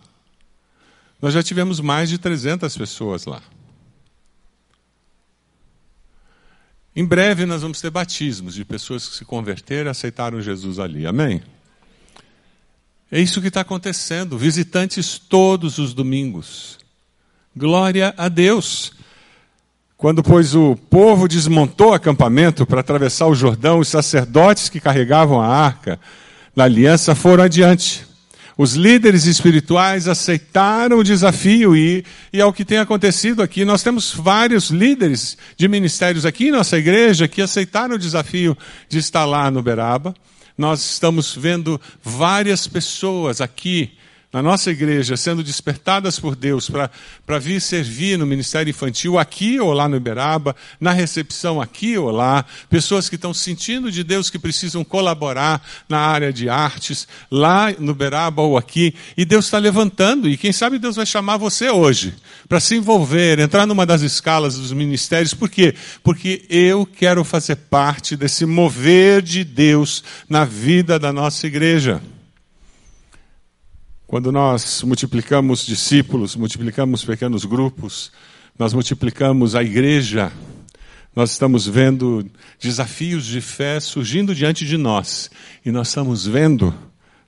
Nós 1.21 1.33
já 1.33 1.41
tivemos 1.41 1.79
mais 1.79 2.11
de 2.11 2.19
300 2.19 2.77
pessoas 2.77 3.27
lá. 3.27 3.41
Em 6.95 7.05
breve 7.05 7.47
nós 7.47 7.63
vamos 7.63 7.81
ter 7.81 7.91
batismos 7.91 8.55
de 8.55 8.65
pessoas 8.65 9.09
que 9.09 9.17
se 9.17 9.25
converteram 9.25 9.89
e 9.89 9.91
aceitaram 9.91 10.43
Jesus 10.43 10.79
ali. 10.79 11.07
Amém? 11.07 11.43
É 13.11 13.21
isso 13.21 13.41
que 13.41 13.49
está 13.49 13.63
acontecendo. 13.63 14.37
Visitantes 14.37 15.19
todos 15.19 15.79
os 15.79 15.95
domingos. 15.95 16.79
Glória 17.57 18.15
a 18.17 18.29
Deus. 18.29 18.93
Quando, 19.97 20.23
pois, 20.23 20.55
o 20.55 20.75
povo 20.75 21.29
desmontou 21.29 21.91
o 21.91 21.95
acampamento 21.95 22.67
para 22.67 22.81
atravessar 22.81 23.27
o 23.27 23.35
Jordão, 23.35 23.79
os 23.79 23.89
sacerdotes 23.89 24.69
que 24.69 24.81
carregavam 24.81 25.41
a 25.41 25.47
arca 25.47 26.01
da 26.57 26.65
aliança 26.65 27.15
foram 27.15 27.45
adiante. 27.45 28.05
Os 28.57 28.75
líderes 28.75 29.25
espirituais 29.25 30.07
aceitaram 30.07 30.99
o 30.99 31.05
desafio 31.05 31.75
e, 31.75 32.05
e 32.33 32.41
é 32.41 32.45
o 32.45 32.53
que 32.53 32.65
tem 32.65 32.79
acontecido 32.79 33.43
aqui. 33.43 33.65
Nós 33.65 33.83
temos 33.83 34.13
vários 34.13 34.69
líderes 34.69 35.39
de 35.57 35.67
ministérios 35.69 36.27
aqui 36.27 36.49
em 36.49 36.53
nossa 36.53 36.79
igreja 36.79 37.27
que 37.27 37.41
aceitaram 37.41 37.95
o 37.95 37.99
desafio 37.99 38.57
de 38.89 38.99
estar 38.99 39.25
lá 39.25 39.51
no 39.51 39.63
Beraba. 39.63 40.15
Nós 40.57 40.85
estamos 40.85 41.35
vendo 41.35 41.81
várias 42.03 42.67
pessoas 42.67 43.41
aqui 43.41 43.93
na 44.33 44.43
nossa 44.43 44.71
igreja 44.71 45.17
sendo 45.17 45.43
despertadas 45.43 46.19
por 46.19 46.35
Deus 46.35 46.71
para 46.71 47.39
vir 47.39 47.61
servir 47.61 48.19
no 48.19 48.27
ministério 48.27 48.71
infantil 48.71 49.19
aqui 49.19 49.61
ou 49.61 49.73
lá 49.73 49.87
no 49.89 49.97
Iberaba, 49.97 50.57
na 50.81 50.91
recepção 50.91 51.61
aqui 51.61 51.99
ou 51.99 52.11
lá, 52.11 52.45
pessoas 52.71 53.09
que 53.09 53.17
estão 53.17 53.35
sentindo 53.35 53.93
de 53.93 54.03
Deus 54.03 54.31
que 54.31 54.39
precisam 54.39 54.83
colaborar 54.83 55.63
na 55.89 55.99
área 55.99 56.33
de 56.33 56.49
artes, 56.49 57.07
lá 57.31 57.73
no 57.79 57.93
Iberaba 57.93 58.41
ou 58.41 58.57
aqui, 58.57 58.95
e 59.17 59.25
Deus 59.25 59.45
está 59.45 59.59
levantando, 59.59 60.29
e 60.29 60.37
quem 60.37 60.53
sabe 60.53 60.79
Deus 60.79 60.97
vai 60.97 61.05
chamar 61.05 61.37
você 61.37 61.69
hoje 61.69 62.15
para 62.49 62.61
se 62.61 62.77
envolver, 62.77 63.39
entrar 63.39 63.67
numa 63.67 63.85
das 63.85 64.01
escalas 64.03 64.57
dos 64.57 64.73
ministérios, 64.73 65.35
por 65.35 65.51
quê? 65.51 65.75
Porque 66.03 66.45
eu 66.49 66.87
quero 66.87 67.23
fazer 67.25 67.57
parte 67.57 68.17
desse 68.17 68.47
mover 68.47 69.21
de 69.21 69.45
Deus 69.45 70.03
na 70.29 70.45
vida 70.45 70.99
da 70.99 71.13
nossa 71.13 71.47
igreja. 71.47 72.01
Quando 74.13 74.31
nós 74.31 74.83
multiplicamos 74.83 75.65
discípulos, 75.65 76.37
multiplicamos 76.37 77.03
pequenos 77.03 77.47
grupos, 77.47 78.13
nós 78.59 78.75
multiplicamos 78.75 79.55
a 79.55 79.63
igreja, 79.63 80.31
nós 81.17 81.31
estamos 81.31 81.67
vendo 81.67 82.31
desafios 82.61 83.25
de 83.25 83.41
fé 83.41 83.81
surgindo 83.81 84.35
diante 84.35 84.67
de 84.67 84.77
nós 84.77 85.31
e 85.65 85.71
nós 85.71 85.89
estamos 85.89 86.27
vendo 86.27 86.75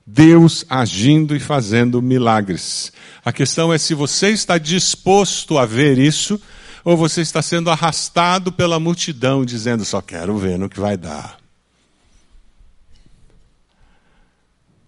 Deus 0.05 0.63
agindo 0.69 1.35
e 1.35 1.39
fazendo 1.39 2.03
milagres. 2.03 2.93
A 3.25 3.33
questão 3.33 3.73
é 3.73 3.79
se 3.79 3.95
você 3.95 4.29
está 4.29 4.59
disposto 4.59 5.57
a 5.57 5.65
ver 5.65 5.97
isso 5.97 6.39
ou 6.83 6.95
você 6.95 7.21
está 7.21 7.41
sendo 7.41 7.71
arrastado 7.71 8.51
pela 8.51 8.79
multidão 8.79 9.43
dizendo 9.43 9.83
só 9.83 10.03
quero 10.03 10.37
ver 10.37 10.59
no 10.59 10.69
que 10.69 10.79
vai 10.79 10.95
dar. 10.95 11.39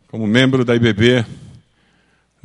Como 0.08 0.28
membro 0.28 0.64
da 0.64 0.76
IBB, 0.76 1.26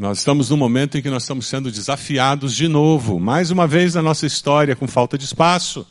nós 0.03 0.19
estamos 0.19 0.51
num 0.51 0.57
momento 0.57 0.99
em 0.99 1.01
que 1.01 1.09
nós 1.09 1.23
estamos 1.23 1.47
sendo 1.47 1.71
desafiados 1.71 2.57
de 2.57 2.67
novo, 2.67 3.21
mais 3.21 3.53
uma 3.53 3.69
vez 3.69 3.95
na 3.95 4.03
nossa 4.03 4.27
história, 4.27 4.75
com 4.75 4.89
falta 4.89 5.17
de 5.17 5.25
espaço. 5.25 5.87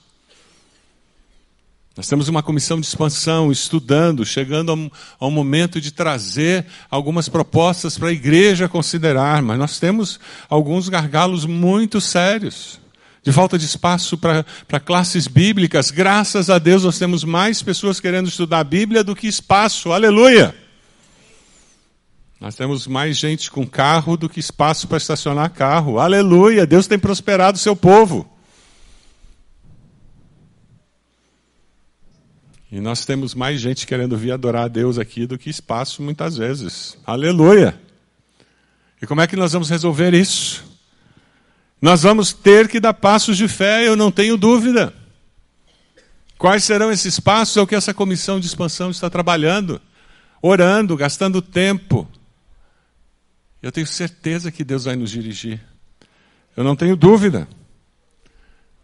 Nós 1.95 2.09
temos 2.09 2.27
uma 2.27 2.43
comissão 2.43 2.77
de 2.77 2.85
expansão 2.85 3.53
estudando, 3.53 4.25
chegando 4.25 4.91
a 5.17 5.25
um, 5.25 5.31
momento 5.31 5.79
de 5.79 5.91
trazer 5.91 6.65
algumas 6.89 7.29
propostas 7.29 7.97
para 7.97 8.09
a 8.09 8.11
igreja 8.11 8.67
considerar, 8.67 9.41
mas 9.41 9.57
nós 9.57 9.79
temos 9.79 10.19
alguns 10.49 10.89
gargalos 10.89 11.45
muito 11.45 12.01
sérios 12.01 12.81
de 13.23 13.31
falta 13.31 13.57
de 13.57 13.63
espaço 13.65 14.17
para 14.17 14.79
classes 14.83 15.25
bíblicas. 15.25 15.89
Graças 15.89 16.49
a 16.49 16.59
Deus 16.59 16.83
nós 16.83 16.99
temos 16.99 17.23
mais 17.23 17.61
pessoas 17.61 18.01
querendo 18.01 18.27
estudar 18.27 18.59
a 18.59 18.65
Bíblia 18.65 19.05
do 19.05 19.15
que 19.15 19.27
espaço. 19.27 19.93
Aleluia! 19.93 20.53
Nós 22.41 22.55
temos 22.55 22.87
mais 22.87 23.17
gente 23.17 23.51
com 23.51 23.67
carro 23.67 24.17
do 24.17 24.27
que 24.27 24.39
espaço 24.39 24.87
para 24.87 24.97
estacionar 24.97 25.51
carro. 25.51 25.99
Aleluia! 25.99 26.65
Deus 26.65 26.87
tem 26.87 26.97
prosperado 26.97 27.55
o 27.55 27.61
seu 27.61 27.75
povo. 27.75 28.27
E 32.71 32.79
nós 32.79 33.05
temos 33.05 33.35
mais 33.35 33.61
gente 33.61 33.85
querendo 33.85 34.17
vir 34.17 34.31
adorar 34.31 34.63
a 34.63 34.67
Deus 34.67 34.97
aqui 34.97 35.27
do 35.27 35.37
que 35.37 35.51
espaço 35.51 36.01
muitas 36.01 36.35
vezes. 36.35 36.97
Aleluia! 37.05 37.79
E 38.99 39.05
como 39.05 39.21
é 39.21 39.27
que 39.27 39.35
nós 39.35 39.53
vamos 39.53 39.69
resolver 39.69 40.11
isso? 40.15 40.65
Nós 41.79 42.01
vamos 42.01 42.33
ter 42.33 42.67
que 42.67 42.79
dar 42.79 42.95
passos 42.95 43.37
de 43.37 43.47
fé, 43.47 43.87
eu 43.87 43.95
não 43.95 44.11
tenho 44.11 44.35
dúvida. 44.35 44.91
Quais 46.39 46.63
serão 46.63 46.91
esses 46.91 47.19
passos? 47.19 47.57
É 47.57 47.61
o 47.61 47.67
que 47.67 47.75
essa 47.75 47.93
comissão 47.93 48.39
de 48.39 48.47
expansão 48.47 48.89
está 48.89 49.11
trabalhando, 49.11 49.79
orando, 50.41 50.97
gastando 50.97 51.39
tempo 51.39 52.09
eu 53.61 53.71
tenho 53.71 53.87
certeza 53.87 54.51
que 54.51 54.63
Deus 54.63 54.85
vai 54.85 54.95
nos 54.95 55.11
dirigir. 55.11 55.61
Eu 56.55 56.63
não 56.63 56.75
tenho 56.75 56.95
dúvida. 56.95 57.47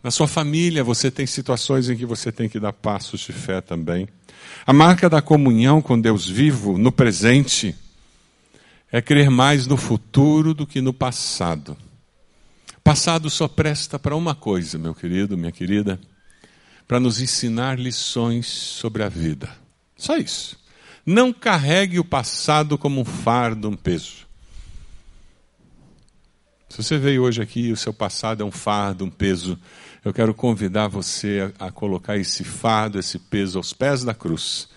Na 0.03 0.11
sua 0.11 0.27
família 0.27 0.83
você 0.83 1.09
tem 1.09 1.25
situações 1.25 1.89
em 1.89 1.97
que 1.97 2.05
você 2.05 2.31
tem 2.31 2.47
que 2.47 2.59
dar 2.59 2.73
passos 2.73 3.21
de 3.21 3.33
fé 3.33 3.59
também. 3.59 4.07
A 4.65 4.71
marca 4.71 5.09
da 5.09 5.21
comunhão 5.21 5.81
com 5.81 5.99
Deus 5.99 6.27
vivo 6.27 6.77
no 6.77 6.91
presente 6.91 7.75
é 8.91 9.01
crer 9.01 9.29
mais 9.29 9.67
no 9.67 9.75
futuro 9.75 10.53
do 10.53 10.65
que 10.65 10.79
no 10.79 10.93
passado. 10.93 11.75
Passado 12.83 13.29
só 13.29 13.47
presta 13.47 13.99
para 13.99 14.15
uma 14.15 14.33
coisa, 14.33 14.77
meu 14.77 14.95
querido, 14.95 15.37
minha 15.37 15.51
querida, 15.51 15.99
para 16.87 16.99
nos 16.99 17.19
ensinar 17.19 17.77
lições 17.77 18.47
sobre 18.47 19.03
a 19.03 19.09
vida. 19.09 19.49
Só 19.97 20.15
isso. 20.15 20.57
Não 21.05 21.33
carregue 21.33 21.99
o 21.99 22.05
passado 22.05 22.77
como 22.77 23.01
um 23.01 23.05
fardo, 23.05 23.67
um 23.67 23.75
peso. 23.75 24.26
Se 26.69 26.84
você 26.84 26.97
veio 26.97 27.23
hoje 27.23 27.41
aqui 27.41 27.67
e 27.67 27.71
o 27.71 27.77
seu 27.77 27.93
passado 27.93 28.43
é 28.43 28.45
um 28.45 28.51
fardo, 28.51 29.06
um 29.06 29.10
peso, 29.10 29.58
eu 30.03 30.13
quero 30.13 30.34
convidar 30.34 30.88
você 30.88 31.53
a, 31.60 31.67
a 31.67 31.71
colocar 31.71 32.17
esse 32.17 32.43
fardo, 32.43 32.99
esse 32.99 33.17
peso 33.17 33.58
aos 33.58 33.73
pés 33.73 34.03
da 34.03 34.13
cruz 34.13 34.69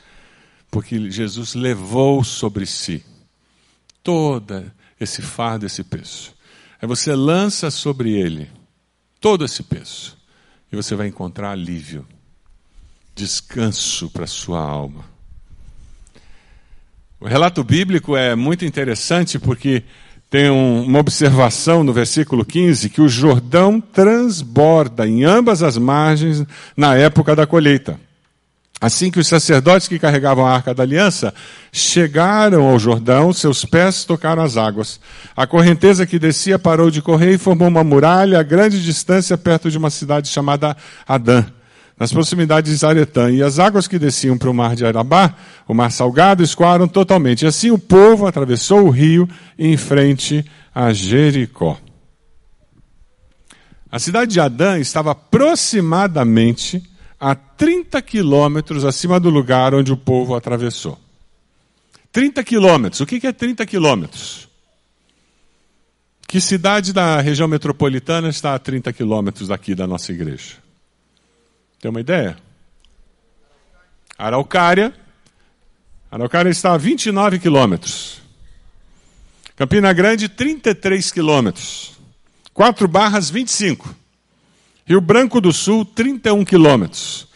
Porque 0.70 1.10
Jesus 1.10 1.54
levou 1.54 2.22
sobre 2.22 2.64
si 2.64 3.04
todo 4.02 4.70
esse 5.00 5.20
fardo, 5.20 5.66
esse 5.66 5.82
peso. 5.82 6.32
Aí 6.80 6.86
você 6.86 7.14
lança 7.14 7.70
sobre 7.70 8.12
ele 8.12 8.50
todo 9.20 9.44
esse 9.44 9.62
peso. 9.62 10.16
E 10.72 10.76
você 10.76 10.94
vai 10.94 11.08
encontrar 11.08 11.50
alívio, 11.50 12.06
descanso 13.14 14.08
para 14.10 14.24
a 14.24 14.28
sua 14.28 14.60
alma. 14.60 15.04
O 17.18 17.26
relato 17.26 17.62
bíblico 17.64 18.16
é 18.16 18.34
muito 18.34 18.64
interessante 18.64 19.38
porque 19.38 19.82
tem 20.30 20.48
um, 20.48 20.84
uma 20.84 21.00
observação 21.00 21.82
no 21.82 21.92
versículo 21.92 22.44
15 22.44 22.88
que 22.88 23.00
o 23.02 23.08
Jordão 23.08 23.80
transborda 23.80 25.06
em 25.06 25.24
ambas 25.24 25.60
as 25.60 25.76
margens 25.76 26.44
na 26.76 26.94
época 26.94 27.34
da 27.34 27.48
colheita. 27.48 27.98
Assim 28.80 29.10
que 29.10 29.18
os 29.18 29.26
sacerdotes 29.26 29.88
que 29.88 29.98
carregavam 29.98 30.46
a 30.46 30.54
arca 30.54 30.72
da 30.72 30.84
aliança 30.84 31.34
chegaram 31.70 32.66
ao 32.66 32.78
Jordão, 32.78 33.30
seus 33.32 33.64
pés 33.64 34.04
tocaram 34.04 34.42
as 34.42 34.56
águas. 34.56 35.00
A 35.36 35.46
correnteza 35.46 36.06
que 36.06 36.18
descia 36.18 36.58
parou 36.58 36.90
de 36.90 37.02
correr 37.02 37.34
e 37.34 37.38
formou 37.38 37.68
uma 37.68 37.84
muralha 37.84 38.38
a 38.38 38.42
grande 38.42 38.82
distância 38.82 39.36
perto 39.36 39.70
de 39.70 39.76
uma 39.76 39.90
cidade 39.90 40.28
chamada 40.28 40.74
Adã 41.06 41.44
nas 42.00 42.10
proximidades 42.10 42.72
de 42.72 42.78
Zaretã, 42.78 43.30
e 43.30 43.42
as 43.42 43.58
águas 43.58 43.86
que 43.86 43.98
desciam 43.98 44.38
para 44.38 44.48
o 44.48 44.54
mar 44.54 44.74
de 44.74 44.86
Arabá, 44.86 45.36
o 45.68 45.74
mar 45.74 45.92
salgado, 45.92 46.42
escoaram 46.42 46.88
totalmente. 46.88 47.42
E 47.42 47.46
assim 47.46 47.70
o 47.70 47.78
povo 47.78 48.26
atravessou 48.26 48.86
o 48.86 48.90
rio 48.90 49.28
em 49.58 49.76
frente 49.76 50.42
a 50.74 50.94
Jericó. 50.94 51.78
A 53.92 53.98
cidade 53.98 54.32
de 54.32 54.40
Adã 54.40 54.78
estava 54.78 55.10
aproximadamente 55.10 56.82
a 57.18 57.34
30 57.34 58.00
quilômetros 58.00 58.86
acima 58.86 59.20
do 59.20 59.28
lugar 59.28 59.74
onde 59.74 59.92
o 59.92 59.96
povo 59.96 60.34
atravessou. 60.34 60.98
30 62.10 62.42
quilômetros. 62.42 63.00
O 63.00 63.06
que 63.06 63.26
é 63.26 63.32
30 63.32 63.66
quilômetros? 63.66 64.48
Que 66.26 66.40
cidade 66.40 66.94
da 66.94 67.20
região 67.20 67.46
metropolitana 67.46 68.30
está 68.30 68.54
a 68.54 68.58
30 68.58 68.90
quilômetros 68.94 69.48
daqui 69.48 69.74
da 69.74 69.86
nossa 69.86 70.12
igreja? 70.12 70.69
Tem 71.80 71.90
uma 71.90 72.00
ideia? 72.00 72.36
Araucária. 74.18 74.92
Araucária 76.10 76.50
está 76.50 76.74
a 76.74 76.76
29 76.76 77.38
quilômetros. 77.38 78.20
Campina 79.56 79.92
Grande, 79.92 80.28
33 80.28 81.10
quilômetros. 81.10 81.92
Quatro 82.52 82.86
Barras, 82.86 83.30
25. 83.30 83.94
Rio 84.84 85.00
Branco 85.00 85.40
do 85.40 85.52
Sul, 85.52 85.84
31 85.84 86.44
quilômetros. 86.44 87.28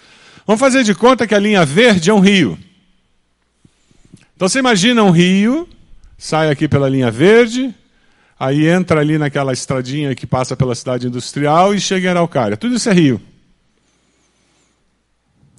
Vamos 0.46 0.60
fazer 0.60 0.84
de 0.84 0.94
conta 0.94 1.26
que 1.26 1.34
a 1.34 1.38
linha 1.38 1.64
verde 1.64 2.10
é 2.10 2.14
um 2.14 2.20
rio. 2.20 2.58
Então 4.36 4.48
você 4.48 4.58
imagina 4.58 5.02
um 5.02 5.10
rio, 5.10 5.66
sai 6.18 6.50
aqui 6.50 6.68
pela 6.68 6.88
linha 6.88 7.10
verde, 7.10 7.74
aí 8.38 8.66
entra 8.66 9.00
ali 9.00 9.16
naquela 9.16 9.52
estradinha 9.52 10.14
que 10.14 10.26
passa 10.26 10.56
pela 10.56 10.74
cidade 10.74 11.06
industrial 11.06 11.74
e 11.74 11.80
chega 11.80 12.08
em 12.08 12.10
Araucária. 12.10 12.56
Tudo 12.56 12.74
isso 12.74 12.90
é 12.90 12.92
rio. 12.92 13.20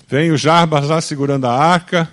Vem 0.08 0.32
o 0.32 0.38
Jarbas 0.38 0.88
lá 0.88 1.02
segurando 1.02 1.46
a 1.46 1.54
arca. 1.54 2.12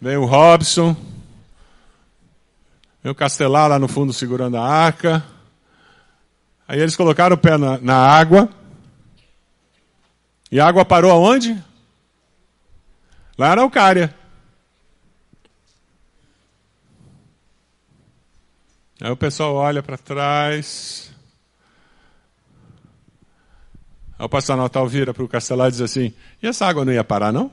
Vem 0.00 0.16
o 0.16 0.26
Robson. 0.26 0.94
Vem 3.02 3.12
o 3.12 3.14
Castelar 3.14 3.68
lá 3.68 3.78
no 3.78 3.88
fundo 3.88 4.12
segurando 4.12 4.58
a 4.58 4.66
arca. 4.66 5.24
Aí 6.68 6.80
eles 6.80 6.96
colocaram 6.96 7.34
o 7.34 7.38
pé 7.38 7.56
na, 7.56 7.78
na 7.78 7.96
água. 7.96 8.48
E 10.50 10.60
a 10.60 10.66
água 10.66 10.84
parou 10.84 11.10
aonde? 11.10 11.54
Lá 13.38 13.46
na 13.46 13.52
Araucária. 13.52 14.14
Aí 19.00 19.10
o 19.10 19.16
pessoal 19.16 19.54
olha 19.54 19.82
para 19.82 19.96
trás. 19.96 21.11
Aí 24.22 24.26
o 24.26 24.28
pastor 24.28 24.56
Natal 24.56 24.86
vira 24.86 25.12
para 25.12 25.24
o 25.24 25.28
Castelar 25.28 25.66
e 25.66 25.72
diz 25.72 25.80
assim: 25.80 26.14
e 26.40 26.46
essa 26.46 26.64
água 26.64 26.84
não 26.84 26.92
ia 26.92 27.02
parar, 27.02 27.32
não? 27.32 27.50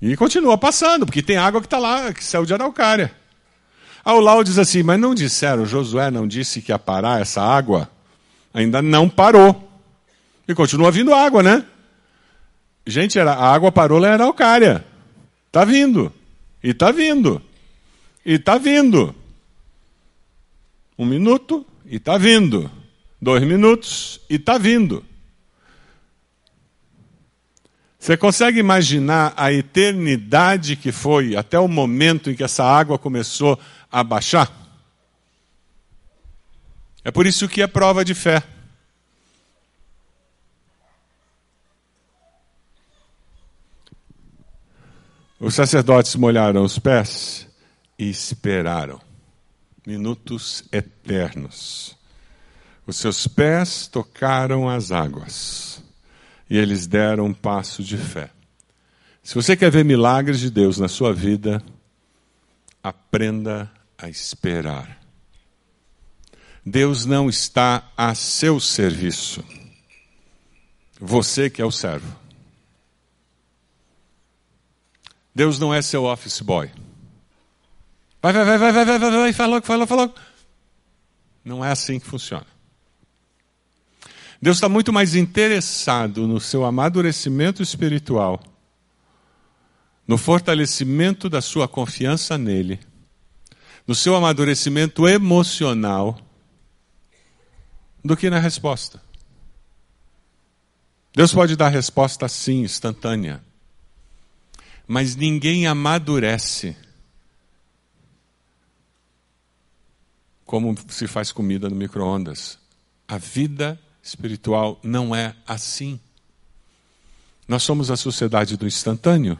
E 0.00 0.16
continua 0.16 0.56
passando, 0.56 1.04
porque 1.04 1.22
tem 1.22 1.36
água 1.36 1.60
que 1.60 1.66
está 1.66 1.78
lá, 1.78 2.14
que 2.14 2.24
saiu 2.24 2.46
de 2.46 2.54
Araucária. 2.54 3.14
Aí 4.02 4.14
o 4.14 4.20
Lau 4.20 4.42
diz 4.42 4.58
assim: 4.58 4.82
mas 4.82 4.98
não 4.98 5.14
disseram, 5.14 5.66
Josué 5.66 6.10
não 6.10 6.26
disse 6.26 6.62
que 6.62 6.72
ia 6.72 6.78
parar 6.78 7.20
essa 7.20 7.42
água? 7.42 7.90
Ainda 8.54 8.80
não 8.80 9.06
parou. 9.06 9.70
E 10.48 10.54
continua 10.54 10.90
vindo 10.90 11.12
água, 11.12 11.42
né? 11.42 11.62
Gente, 12.86 13.20
a 13.20 13.34
água 13.34 13.70
parou 13.70 13.98
lá 13.98 14.08
em 14.08 14.12
Araucária. 14.12 14.82
Está 15.48 15.62
vindo. 15.66 16.10
E 16.62 16.70
está 16.70 16.90
vindo. 16.90 17.42
E 18.24 18.32
está 18.36 18.56
vindo. 18.56 19.14
Um 20.98 21.04
minuto 21.04 21.66
e 21.84 21.96
está 21.96 22.16
vindo 22.16 22.70
dois 23.24 23.42
minutos 23.42 24.20
e 24.28 24.36
está 24.36 24.58
vindo. 24.58 25.04
Você 27.98 28.18
consegue 28.18 28.60
imaginar 28.60 29.32
a 29.34 29.50
eternidade 29.50 30.76
que 30.76 30.92
foi 30.92 31.34
até 31.34 31.58
o 31.58 31.66
momento 31.66 32.30
em 32.30 32.34
que 32.36 32.44
essa 32.44 32.62
água 32.62 32.98
começou 32.98 33.58
a 33.90 34.04
baixar? 34.04 34.52
É 37.02 37.10
por 37.10 37.26
isso 37.26 37.48
que 37.48 37.62
é 37.62 37.66
prova 37.66 38.04
de 38.04 38.14
fé. 38.14 38.42
Os 45.40 45.54
sacerdotes 45.54 46.14
molharam 46.14 46.62
os 46.62 46.78
pés 46.78 47.48
e 47.98 48.08
esperaram 48.10 49.00
minutos 49.86 50.64
eternos. 50.70 51.96
Os 52.86 52.96
seus 52.96 53.26
pés 53.26 53.86
tocaram 53.86 54.68
as 54.68 54.92
águas 54.92 55.82
e 56.48 56.58
eles 56.58 56.86
deram 56.86 57.26
um 57.26 57.34
passo 57.34 57.82
de 57.82 57.96
fé. 57.96 58.30
Se 59.22 59.34
você 59.34 59.56
quer 59.56 59.70
ver 59.70 59.84
milagres 59.84 60.40
de 60.40 60.50
Deus 60.50 60.78
na 60.78 60.86
sua 60.86 61.12
vida, 61.12 61.62
aprenda 62.82 63.70
a 63.96 64.08
esperar. 64.08 65.00
Deus 66.64 67.06
não 67.06 67.28
está 67.28 67.90
a 67.96 68.14
seu 68.14 68.60
serviço. 68.60 69.42
Você 71.00 71.48
que 71.48 71.62
é 71.62 71.64
o 71.64 71.70
servo. 71.70 72.14
Deus 75.34 75.58
não 75.58 75.74
é 75.74 75.82
seu 75.82 76.04
office 76.04 76.40
boy. 76.40 76.70
Vai, 78.22 78.32
vai, 78.32 78.44
vai, 78.44 78.58
vai, 78.58 78.72
vai, 78.72 78.84
vai, 78.84 78.98
vai, 78.98 79.10
vai, 79.10 79.32
fala, 79.32 79.62
fala, 79.62 79.86
fala. 79.86 80.14
Não 81.44 81.64
é 81.64 81.70
assim 81.70 81.98
que 81.98 82.06
funciona. 82.06 82.53
Deus 84.44 84.58
está 84.58 84.68
muito 84.68 84.92
mais 84.92 85.14
interessado 85.14 86.28
no 86.28 86.38
seu 86.38 86.66
amadurecimento 86.66 87.62
espiritual, 87.62 88.38
no 90.06 90.18
fortalecimento 90.18 91.30
da 91.30 91.40
sua 91.40 91.66
confiança 91.66 92.36
nele, 92.36 92.78
no 93.86 93.94
seu 93.94 94.14
amadurecimento 94.14 95.08
emocional, 95.08 96.20
do 98.04 98.14
que 98.14 98.28
na 98.28 98.38
resposta. 98.38 99.02
Deus 101.14 101.32
pode 101.32 101.56
dar 101.56 101.70
resposta 101.70 102.28
sim, 102.28 102.64
instantânea, 102.64 103.42
mas 104.86 105.16
ninguém 105.16 105.66
amadurece 105.66 106.76
como 110.44 110.76
se 110.90 111.06
faz 111.06 111.32
comida 111.32 111.70
no 111.70 111.76
micro-ondas. 111.76 112.58
A 113.08 113.16
vida 113.16 113.80
espiritual 114.04 114.78
não 114.82 115.16
é 115.16 115.34
assim. 115.46 115.98
Nós 117.48 117.62
somos 117.62 117.90
a 117.90 117.96
sociedade 117.96 118.56
do 118.56 118.66
instantâneo. 118.66 119.38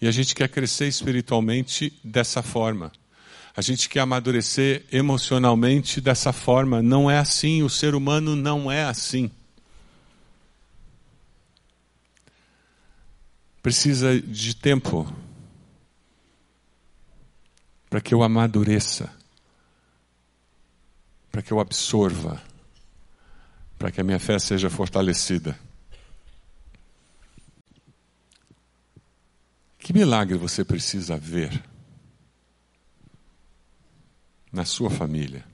E 0.00 0.08
a 0.08 0.10
gente 0.10 0.34
quer 0.34 0.48
crescer 0.48 0.88
espiritualmente 0.88 1.96
dessa 2.02 2.42
forma. 2.42 2.90
A 3.56 3.60
gente 3.60 3.88
quer 3.88 4.00
amadurecer 4.00 4.84
emocionalmente 4.90 6.00
dessa 6.00 6.32
forma. 6.32 6.82
Não 6.82 7.08
é 7.08 7.18
assim. 7.18 7.62
O 7.62 7.70
ser 7.70 7.94
humano 7.94 8.34
não 8.34 8.70
é 8.70 8.82
assim. 8.82 9.30
Precisa 13.62 14.20
de 14.20 14.56
tempo 14.56 15.12
para 17.88 18.00
que 18.00 18.12
eu 18.12 18.24
amadureça, 18.24 19.12
para 21.30 21.42
que 21.42 21.52
eu 21.52 21.60
absorva 21.60 22.42
para 23.82 23.90
que 23.90 24.00
a 24.00 24.04
minha 24.04 24.20
fé 24.20 24.38
seja 24.38 24.70
fortalecida. 24.70 25.58
Que 29.76 29.92
milagre 29.92 30.38
você 30.38 30.64
precisa 30.64 31.16
ver 31.16 31.60
na 34.52 34.64
sua 34.64 34.88
família 34.88 35.44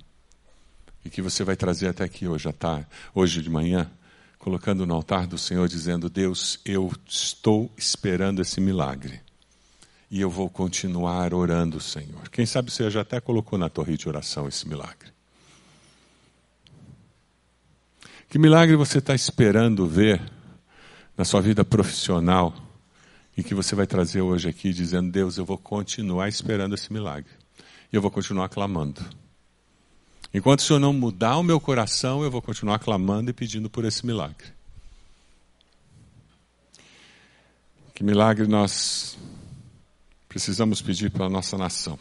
e 1.02 1.08
que 1.08 1.22
você 1.22 1.42
vai 1.42 1.56
trazer 1.56 1.88
até 1.88 2.04
aqui 2.04 2.28
hoje 2.28 2.46
à 2.46 2.52
tarde, 2.52 2.86
hoje 3.14 3.40
de 3.40 3.48
manhã, 3.48 3.90
colocando 4.38 4.84
no 4.84 4.92
altar 4.92 5.26
do 5.26 5.38
Senhor, 5.38 5.66
dizendo: 5.66 6.10
Deus, 6.10 6.60
eu 6.66 6.92
estou 7.06 7.72
esperando 7.78 8.42
esse 8.42 8.60
milagre. 8.60 9.22
E 10.10 10.20
eu 10.20 10.28
vou 10.28 10.50
continuar 10.50 11.32
orando, 11.32 11.80
Senhor. 11.80 12.28
Quem 12.28 12.44
sabe 12.44 12.70
você 12.70 12.90
já 12.90 13.00
até 13.00 13.22
colocou 13.22 13.58
na 13.58 13.70
torre 13.70 13.96
de 13.96 14.06
oração 14.06 14.46
esse 14.46 14.68
milagre. 14.68 15.16
Que 18.28 18.38
milagre 18.38 18.76
você 18.76 18.98
está 18.98 19.14
esperando 19.14 19.86
ver 19.86 20.20
na 21.16 21.24
sua 21.24 21.40
vida 21.40 21.64
profissional 21.64 22.54
e 23.34 23.42
que 23.42 23.54
você 23.54 23.74
vai 23.74 23.86
trazer 23.86 24.20
hoje 24.20 24.48
aqui 24.48 24.70
dizendo: 24.70 25.10
Deus, 25.10 25.38
eu 25.38 25.46
vou 25.46 25.56
continuar 25.56 26.28
esperando 26.28 26.74
esse 26.74 26.92
milagre. 26.92 27.30
E 27.90 27.96
eu 27.96 28.02
vou 28.02 28.10
continuar 28.10 28.50
clamando. 28.50 29.00
Enquanto 30.32 30.58
o 30.58 30.62
Senhor 30.62 30.78
não 30.78 30.92
mudar 30.92 31.38
o 31.38 31.42
meu 31.42 31.58
coração, 31.58 32.22
eu 32.22 32.30
vou 32.30 32.42
continuar 32.42 32.78
clamando 32.78 33.30
e 33.30 33.32
pedindo 33.32 33.70
por 33.70 33.86
esse 33.86 34.04
milagre. 34.04 34.48
Que 37.94 38.04
milagre 38.04 38.46
nós 38.46 39.16
precisamos 40.28 40.82
pedir 40.82 41.10
para 41.10 41.30
nossa 41.30 41.56
nação. 41.56 41.98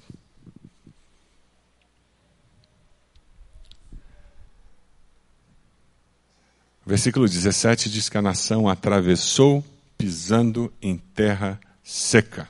Versículo 6.88 7.28
17 7.28 7.90
diz 7.90 8.08
que 8.08 8.18
a 8.18 8.22
nação 8.22 8.70
atravessou 8.70 9.64
pisando 9.98 10.72
em 10.82 10.98
terra 10.98 11.60
seca, 11.84 12.48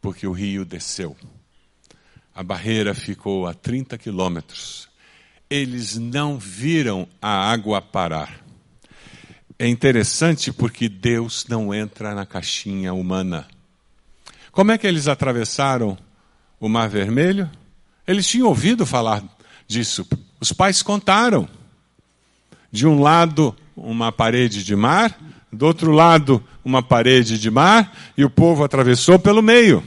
porque 0.00 0.26
o 0.26 0.32
rio 0.32 0.64
desceu. 0.64 1.16
A 2.32 2.42
barreira 2.42 2.94
ficou 2.94 3.48
a 3.48 3.52
30 3.52 3.98
quilômetros. 3.98 4.88
Eles 5.50 5.96
não 5.98 6.38
viram 6.38 7.06
a 7.20 7.50
água 7.50 7.82
parar. 7.82 8.40
É 9.58 9.66
interessante 9.66 10.52
porque 10.52 10.88
Deus 10.88 11.46
não 11.48 11.74
entra 11.74 12.14
na 12.14 12.24
caixinha 12.24 12.94
humana. 12.94 13.46
Como 14.52 14.70
é 14.70 14.78
que 14.78 14.86
eles 14.86 15.08
atravessaram 15.08 15.98
o 16.60 16.68
Mar 16.68 16.88
Vermelho? 16.88 17.50
Eles 18.06 18.26
tinham 18.26 18.48
ouvido 18.48 18.86
falar 18.86 19.22
disso. 19.66 20.06
Os 20.40 20.52
pais 20.52 20.80
contaram. 20.80 21.48
De 22.72 22.86
um 22.86 23.00
lado, 23.00 23.54
uma 23.76 24.10
parede 24.10 24.64
de 24.64 24.74
mar, 24.74 25.16
do 25.52 25.66
outro 25.66 25.92
lado, 25.92 26.42
uma 26.64 26.82
parede 26.82 27.38
de 27.38 27.50
mar, 27.50 27.92
e 28.16 28.24
o 28.24 28.30
povo 28.30 28.64
atravessou 28.64 29.18
pelo 29.18 29.42
meio. 29.42 29.84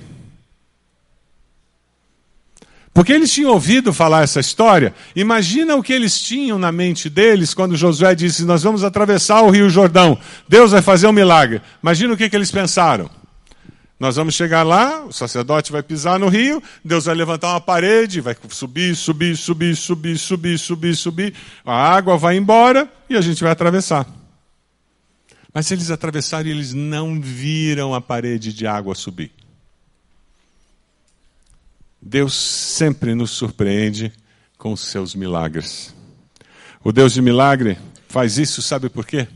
Porque 2.94 3.12
eles 3.12 3.34
tinham 3.34 3.52
ouvido 3.52 3.92
falar 3.92 4.24
essa 4.24 4.40
história. 4.40 4.96
Imagina 5.14 5.76
o 5.76 5.84
que 5.84 5.92
eles 5.92 6.22
tinham 6.22 6.58
na 6.58 6.72
mente 6.72 7.10
deles 7.10 7.54
quando 7.54 7.76
Josué 7.76 8.16
disse: 8.16 8.46
Nós 8.46 8.64
vamos 8.64 8.86
atravessar 8.86 9.42
o 9.42 9.50
Rio 9.50 9.70
Jordão. 9.70 10.18
Deus 10.48 10.72
vai 10.72 10.82
fazer 10.82 11.06
um 11.06 11.12
milagre. 11.12 11.62
Imagina 11.84 12.14
o 12.14 12.18
que, 12.18 12.30
que 12.30 12.36
eles 12.38 12.52
pensaram. 12.52 13.10
Nós 13.98 14.18
vamos 14.18 14.36
chegar 14.36 14.64
lá, 14.64 15.06
o 15.06 15.14
sacerdote 15.14 15.72
vai 15.72 15.82
pisar 15.82 16.20
no 16.20 16.28
rio, 16.28 16.62
Deus 16.84 17.06
vai 17.06 17.16
levantar 17.16 17.52
uma 17.52 17.62
parede, 17.62 18.20
vai 18.20 18.36
subir, 18.50 18.94
subir, 18.96 19.38
subir, 19.38 19.76
subir, 19.78 20.18
subir, 20.18 20.60
subir, 20.60 20.96
subir, 20.96 21.34
a 21.66 21.74
água 21.74 22.18
vai 22.18 22.36
embora 22.36 22.92
e 23.10 23.16
a 23.16 23.22
gente 23.22 23.42
vai 23.42 23.54
atravessar. 23.54 24.06
Mas 25.54 25.72
eles 25.72 25.90
atravessaram 25.90 26.50
e 26.50 26.52
eles 26.52 26.74
não 26.74 27.22
viram 27.22 27.94
a 27.94 28.02
parede 28.02 28.52
de 28.52 28.68
água 28.68 28.94
subir. 28.94 29.32
Deus 32.02 32.36
sempre 32.36 33.16
nos 33.16 33.32
surpreende 33.32 34.12
com 34.58 34.76
seus 34.76 35.16
milagres. 35.16 35.96
O 36.84 36.92
Deus 36.92 37.14
de 37.14 37.22
milagre 37.22 37.78
faz 38.10 38.38
isso, 38.38 38.62
sabe 38.62 38.90
por 38.90 39.06
quê? 39.06 39.28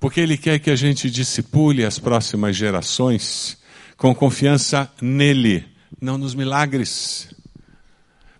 Porque 0.00 0.18
Ele 0.18 0.38
quer 0.38 0.58
que 0.58 0.70
a 0.70 0.76
gente 0.76 1.10
discipule 1.10 1.84
as 1.84 1.98
próximas 1.98 2.56
gerações 2.56 3.58
com 3.98 4.14
confiança 4.14 4.90
nele, 5.00 5.68
não 6.00 6.16
nos 6.16 6.34
milagres. 6.34 7.28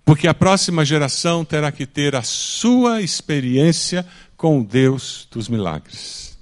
Porque 0.03 0.27
a 0.27 0.33
próxima 0.33 0.87
geração 0.87 1.44
terá 1.44 1.70
que 1.70 1.85
ter 1.85 2.16
a 2.16 2.23
sua 2.23 3.03
experiência 3.03 4.07
com 4.38 4.61
o 4.61 4.64
Deus 4.64 5.29
dos 5.31 5.51
milagres. 5.51 6.38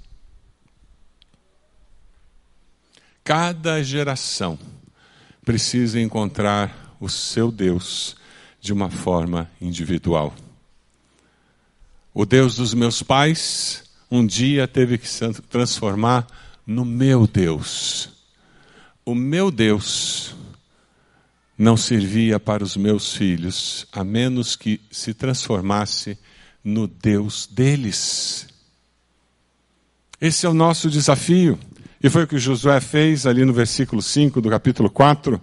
Cada 3.21 3.83
geração 3.83 4.57
precisa 5.43 5.99
encontrar 5.99 6.95
o 6.97 7.09
seu 7.09 7.51
Deus 7.51 8.15
de 8.61 8.71
uma 8.71 8.89
forma 8.89 9.51
individual. 9.59 10.33
O 12.13 12.25
Deus 12.25 12.55
dos 12.55 12.73
meus 12.73 13.03
pais 13.03 13.88
um 14.09 14.25
dia 14.25 14.67
teve 14.67 14.97
que 14.97 15.07
se 15.07 15.31
transformar 15.43 16.25
no 16.65 16.83
meu 16.83 17.27
Deus. 17.27 18.09
O 19.05 19.13
meu 19.15 19.51
Deus 19.51 20.35
não 21.57 21.75
servia 21.75 22.39
para 22.39 22.63
os 22.63 22.77
meus 22.77 23.13
filhos, 23.13 23.85
a 23.91 24.03
menos 24.03 24.55
que 24.55 24.79
se 24.89 25.13
transformasse 25.13 26.17
no 26.63 26.87
Deus 26.87 27.47
deles. 27.47 28.47
Esse 30.21 30.45
é 30.45 30.49
o 30.49 30.53
nosso 30.53 30.89
desafio. 30.89 31.59
E 32.01 32.09
foi 32.09 32.23
o 32.23 32.27
que 32.27 32.37
Josué 32.37 32.79
fez 32.79 33.25
ali 33.25 33.43
no 33.43 33.51
versículo 33.51 34.01
5 34.01 34.39
do 34.39 34.49
capítulo 34.49 34.89
4. 34.89 35.41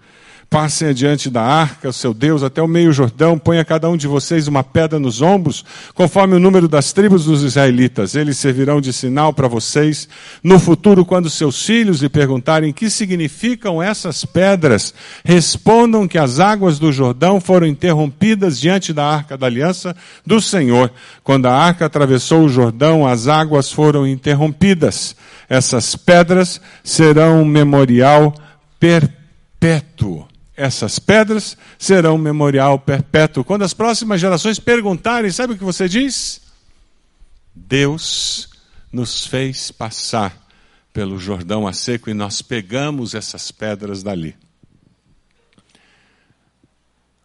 Passem 0.49 0.89
adiante 0.89 1.29
da 1.29 1.43
arca, 1.43 1.93
seu 1.93 2.15
Deus, 2.15 2.45
até 2.45 2.63
o 2.63 2.69
meio 2.69 2.93
Jordão, 2.93 3.37
ponha 3.37 3.65
cada 3.65 3.91
um 3.91 3.97
de 3.97 4.07
vocês 4.07 4.47
uma 4.47 4.63
pedra 4.63 4.97
nos 4.97 5.21
ombros, 5.21 5.65
conforme 5.93 6.37
o 6.37 6.39
número 6.39 6.69
das 6.69 6.93
tribos 6.93 7.25
dos 7.25 7.43
israelitas. 7.43 8.15
Eles 8.15 8.39
servirão 8.39 8.81
de 8.81 8.93
sinal 8.93 9.33
para 9.33 9.49
vocês. 9.49 10.09
No 10.45 10.61
futuro, 10.61 11.05
quando 11.05 11.29
seus 11.29 11.67
filhos 11.67 12.01
lhe 12.01 12.09
perguntarem 12.09 12.73
que 12.73 12.89
significam 12.89 13.83
essas 13.83 14.25
pedras, 14.25 14.95
respondam 15.25 16.07
que 16.07 16.17
as 16.17 16.39
águas 16.39 16.79
do 16.79 16.93
Jordão 16.93 17.41
foram 17.41 17.67
interrompidas 17.67 18.61
diante 18.61 18.93
da 18.93 19.05
arca 19.05 19.37
da 19.37 19.47
aliança 19.47 19.97
do 20.25 20.41
Senhor. 20.41 20.93
Quando 21.25 21.47
a 21.47 21.55
arca 21.55 21.87
atravessou 21.87 22.45
o 22.45 22.49
Jordão, 22.49 23.05
as 23.05 23.27
águas 23.27 23.73
foram 23.73 24.07
interrompidas. 24.07 25.17
Essas 25.49 25.97
pedras 25.97 26.61
serão 26.85 27.43
um 27.43 27.45
memorial 27.45 28.33
perpétuo 28.79 30.25
essas 30.57 30.99
pedras 30.99 31.57
serão 31.79 32.15
um 32.15 32.19
memorial 32.19 32.79
perpétuo. 32.79 33.45
Quando 33.45 33.63
as 33.63 33.75
próximas 33.75 34.21
gerações 34.21 34.59
perguntarem, 34.59 35.31
sabe 35.31 35.53
o 35.53 35.59
que 35.59 35.65
você 35.65 35.89
diz? 35.89 36.41
Deus 37.55 38.49
nos 38.91 39.27
fez 39.27 39.71
passar 39.71 40.47
pelo 40.93 41.19
Jordão 41.19 41.67
a 41.67 41.73
seco 41.73 42.09
e 42.09 42.15
nós 42.15 42.41
pegamos 42.41 43.15
essas 43.15 43.51
pedras 43.51 44.03
dali. 44.03 44.35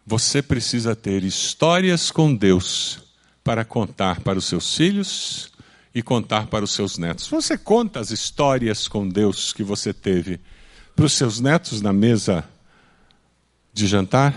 Você 0.05 0.41
precisa 0.41 0.95
ter 0.95 1.23
histórias 1.23 2.11
com 2.11 2.35
Deus 2.35 2.99
para 3.43 3.63
contar 3.63 4.19
para 4.19 4.37
os 4.37 4.45
seus 4.45 4.75
filhos 4.75 5.51
e 5.95 6.01
contar 6.01 6.47
para 6.47 6.65
os 6.65 6.71
seus 6.71 6.97
netos. 6.97 7.27
Você 7.27 7.57
conta 7.57 7.99
as 7.99 8.11
histórias 8.11 8.87
com 8.87 9.07
Deus 9.07 9.53
que 9.53 9.63
você 9.63 9.93
teve 9.93 10.39
para 10.95 11.05
os 11.05 11.13
seus 11.13 11.39
netos 11.39 11.81
na 11.81 11.93
mesa 11.93 12.43
de 13.73 13.87
jantar 13.87 14.33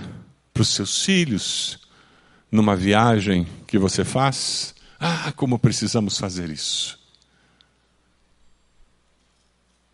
para 0.52 0.62
os 0.62 0.68
seus 0.68 1.04
filhos 1.04 1.78
numa 2.50 2.76
viagem 2.76 3.46
que 3.66 3.78
você 3.78 4.04
faz. 4.04 4.74
Ah, 4.98 5.32
como 5.32 5.58
precisamos 5.58 6.16
fazer 6.16 6.50
isso. 6.50 6.98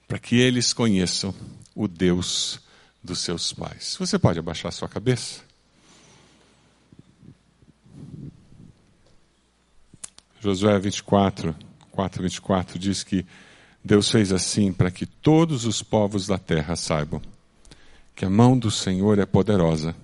Para 0.07 0.18
que 0.18 0.38
eles 0.38 0.72
conheçam 0.72 1.35
o 1.74 1.88
Deus 1.88 2.61
dos 3.03 3.20
seus 3.20 3.53
pais. 3.53 3.96
Você 3.98 4.18
pode 4.18 4.38
abaixar 4.38 4.72
sua 4.72 4.88
cabeça? 4.88 5.42
Josué 10.40 10.79
24, 10.79 11.55
4, 11.90 12.22
24 12.22 12.79
diz 12.79 13.03
que 13.03 13.26
Deus 13.85 14.11
fez 14.11 14.33
assim 14.33 14.72
para 14.72 14.90
que 14.90 15.07
todos 15.07 15.64
os 15.64 15.82
povos 15.82 16.26
da 16.26 16.38
terra 16.38 16.76
saibam 16.76 17.22
que 18.21 18.27
a 18.27 18.29
mão 18.29 18.59
do 18.59 18.71
Senhor 18.71 19.18
é 19.18 19.25
poderosa 19.25 19.97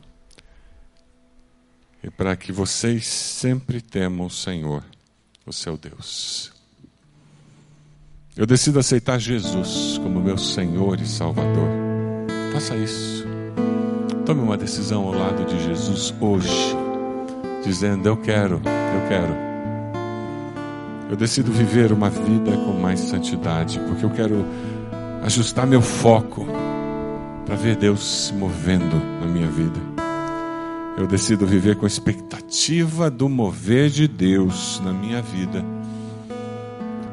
e 2.02 2.08
para 2.08 2.34
que 2.34 2.50
vocês 2.50 3.06
sempre 3.06 3.78
temam 3.78 4.26
o 4.26 4.30
Senhor, 4.30 4.82
o 5.44 5.52
seu 5.52 5.76
Deus. 5.76 6.50
Eu 8.34 8.46
decido 8.46 8.78
aceitar 8.78 9.18
Jesus 9.18 9.98
como 9.98 10.18
meu 10.18 10.38
Senhor 10.38 10.98
e 10.98 11.06
Salvador. 11.06 11.68
Faça 12.54 12.74
isso. 12.74 13.26
Tome 14.24 14.40
uma 14.40 14.56
decisão 14.56 15.04
ao 15.04 15.12
lado 15.12 15.44
de 15.44 15.62
Jesus 15.64 16.14
hoje, 16.18 16.74
dizendo: 17.62 18.08
Eu 18.08 18.16
quero, 18.16 18.62
eu 18.64 19.08
quero. 19.10 19.36
Eu 21.10 21.16
decido 21.18 21.52
viver 21.52 21.92
uma 21.92 22.08
vida 22.08 22.52
com 22.52 22.80
mais 22.80 23.00
santidade, 23.00 23.78
porque 23.80 24.06
eu 24.06 24.10
quero 24.10 24.42
ajustar 25.22 25.66
meu 25.66 25.82
foco 25.82 26.46
para 27.46 27.54
ver 27.54 27.76
Deus 27.76 28.26
se 28.26 28.34
movendo 28.34 28.96
na 29.20 29.26
minha 29.26 29.48
vida. 29.48 29.80
Eu 30.98 31.06
decido 31.06 31.46
viver 31.46 31.76
com 31.76 31.86
expectativa 31.86 33.10
do 33.10 33.28
mover 33.28 33.88
de 33.88 34.06
Deus 34.06 34.80
na 34.84 34.92
minha 34.92 35.22
vida 35.22 35.64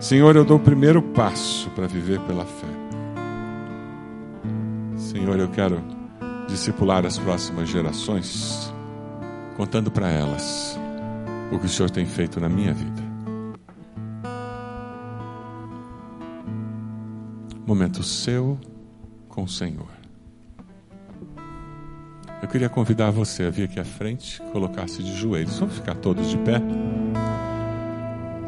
Senhor, 0.04 0.36
eu 0.36 0.44
dou 0.44 0.58
o 0.58 0.60
primeiro 0.60 1.02
passo 1.02 1.70
para 1.70 1.88
viver 1.88 2.20
pela 2.24 2.44
fé. 2.44 2.68
Senhor, 4.98 5.40
eu 5.40 5.48
quero 5.48 5.82
discipular 6.46 7.06
as 7.06 7.18
próximas 7.18 7.70
gerações, 7.70 8.70
contando 9.56 9.90
para 9.90 10.10
elas 10.10 10.78
o 11.54 11.58
que 11.58 11.68
o 11.68 11.70
Senhor 11.70 11.90
tem 11.90 12.06
feito 12.06 12.42
na 12.42 12.50
minha 12.50 12.74
vida. 12.74 13.02
Momento 17.66 18.04
seu 18.04 18.60
com 19.30 19.44
o 19.44 19.48
Senhor. 19.48 20.03
Eu 22.44 22.50
queria 22.50 22.68
convidar 22.68 23.10
você 23.10 23.44
a 23.44 23.50
vir 23.50 23.64
aqui 23.64 23.80
à 23.80 23.86
frente, 23.86 24.42
colocar-se 24.52 25.02
de 25.02 25.16
joelhos. 25.16 25.58
Vamos 25.60 25.76
ficar 25.76 25.96
todos 25.96 26.30
de 26.30 26.38
pé. 26.40 26.62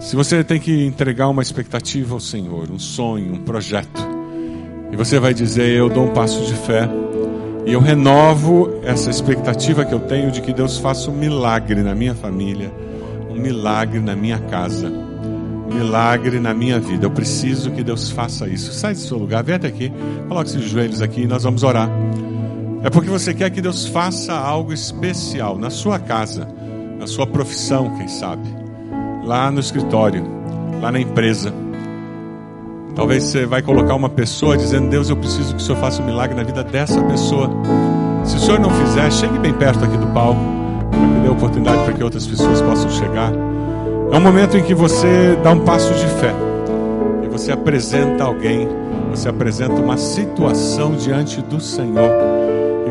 Se 0.01 0.17
você 0.17 0.43
tem 0.43 0.59
que 0.59 0.85
entregar 0.85 1.29
uma 1.29 1.41
expectativa 1.41 2.13
ao 2.13 2.19
Senhor, 2.19 2.69
um 2.69 2.77
sonho, 2.77 3.33
um 3.33 3.41
projeto, 3.41 4.05
e 4.91 4.97
você 4.97 5.17
vai 5.17 5.33
dizer: 5.33 5.69
Eu 5.69 5.87
dou 5.87 6.07
um 6.07 6.13
passo 6.13 6.45
de 6.45 6.53
fé, 6.55 6.89
e 7.65 7.71
eu 7.71 7.79
renovo 7.79 8.81
essa 8.83 9.09
expectativa 9.09 9.85
que 9.85 9.93
eu 9.93 10.01
tenho 10.01 10.29
de 10.29 10.41
que 10.41 10.51
Deus 10.51 10.77
faça 10.77 11.09
um 11.09 11.15
milagre 11.15 11.81
na 11.81 11.95
minha 11.95 12.13
família, 12.13 12.69
um 13.29 13.35
milagre 13.35 14.01
na 14.01 14.13
minha 14.13 14.39
casa, 14.39 14.89
um 14.89 15.73
milagre 15.73 16.37
na 16.41 16.53
minha 16.53 16.81
vida. 16.81 17.05
Eu 17.05 17.11
preciso 17.11 17.71
que 17.71 17.81
Deus 17.81 18.09
faça 18.09 18.45
isso. 18.45 18.73
Sai 18.73 18.93
do 18.93 18.99
seu 18.99 19.17
lugar, 19.17 19.41
vem 19.41 19.55
até 19.55 19.69
aqui, 19.69 19.89
coloque 20.27 20.57
os 20.57 20.65
joelhos 20.65 21.01
aqui 21.01 21.21
e 21.21 21.27
nós 21.27 21.43
vamos 21.43 21.63
orar. 21.63 21.89
É 22.85 22.89
porque 22.91 23.09
você 23.09 23.33
quer 23.33 23.49
que 23.49 23.61
Deus 23.61 23.87
faça 23.87 24.31
algo 24.31 24.71
especial 24.71 25.57
na 25.57 25.71
sua 25.71 25.97
casa, 25.97 26.47
na 26.99 27.07
sua 27.07 27.25
profissão, 27.25 27.97
quem 27.97 28.07
sabe, 28.07 28.47
lá 29.23 29.49
no 29.49 29.59
escritório, 29.59 30.23
lá 30.79 30.91
na 30.91 30.99
empresa. 30.99 31.51
Talvez 32.95 33.23
você 33.23 33.43
vai 33.47 33.63
colocar 33.63 33.95
uma 33.95 34.07
pessoa 34.07 34.55
dizendo: 34.55 34.87
Deus, 34.87 35.09
eu 35.09 35.17
preciso 35.17 35.55
que 35.55 35.63
o 35.63 35.65
Senhor 35.65 35.79
faça 35.79 35.99
um 35.99 36.05
milagre 36.05 36.35
na 36.35 36.43
vida 36.43 36.63
dessa 36.63 37.01
pessoa. 37.05 37.49
Se 38.23 38.35
o 38.35 38.39
Senhor 38.39 38.59
não 38.59 38.69
fizer, 38.69 39.11
chegue 39.11 39.39
bem 39.39 39.53
perto 39.53 39.83
aqui 39.83 39.97
do 39.97 40.07
palco, 40.13 40.39
para 40.91 40.99
que 40.99 41.19
dê 41.23 41.27
oportunidade 41.27 41.83
para 41.85 41.93
que 41.93 42.03
outras 42.03 42.27
pessoas 42.27 42.61
possam 42.61 42.91
chegar. 42.91 43.33
É 44.11 44.15
um 44.15 44.21
momento 44.21 44.57
em 44.57 44.63
que 44.63 44.75
você 44.75 45.35
dá 45.43 45.49
um 45.49 45.61
passo 45.61 45.91
de 45.95 46.05
fé 46.19 46.35
e 47.23 47.27
você 47.29 47.51
apresenta 47.51 48.25
alguém, 48.25 48.67
você 49.09 49.27
apresenta 49.27 49.73
uma 49.73 49.97
situação 49.97 50.91
diante 50.95 51.41
do 51.41 51.59
Senhor 51.59 52.34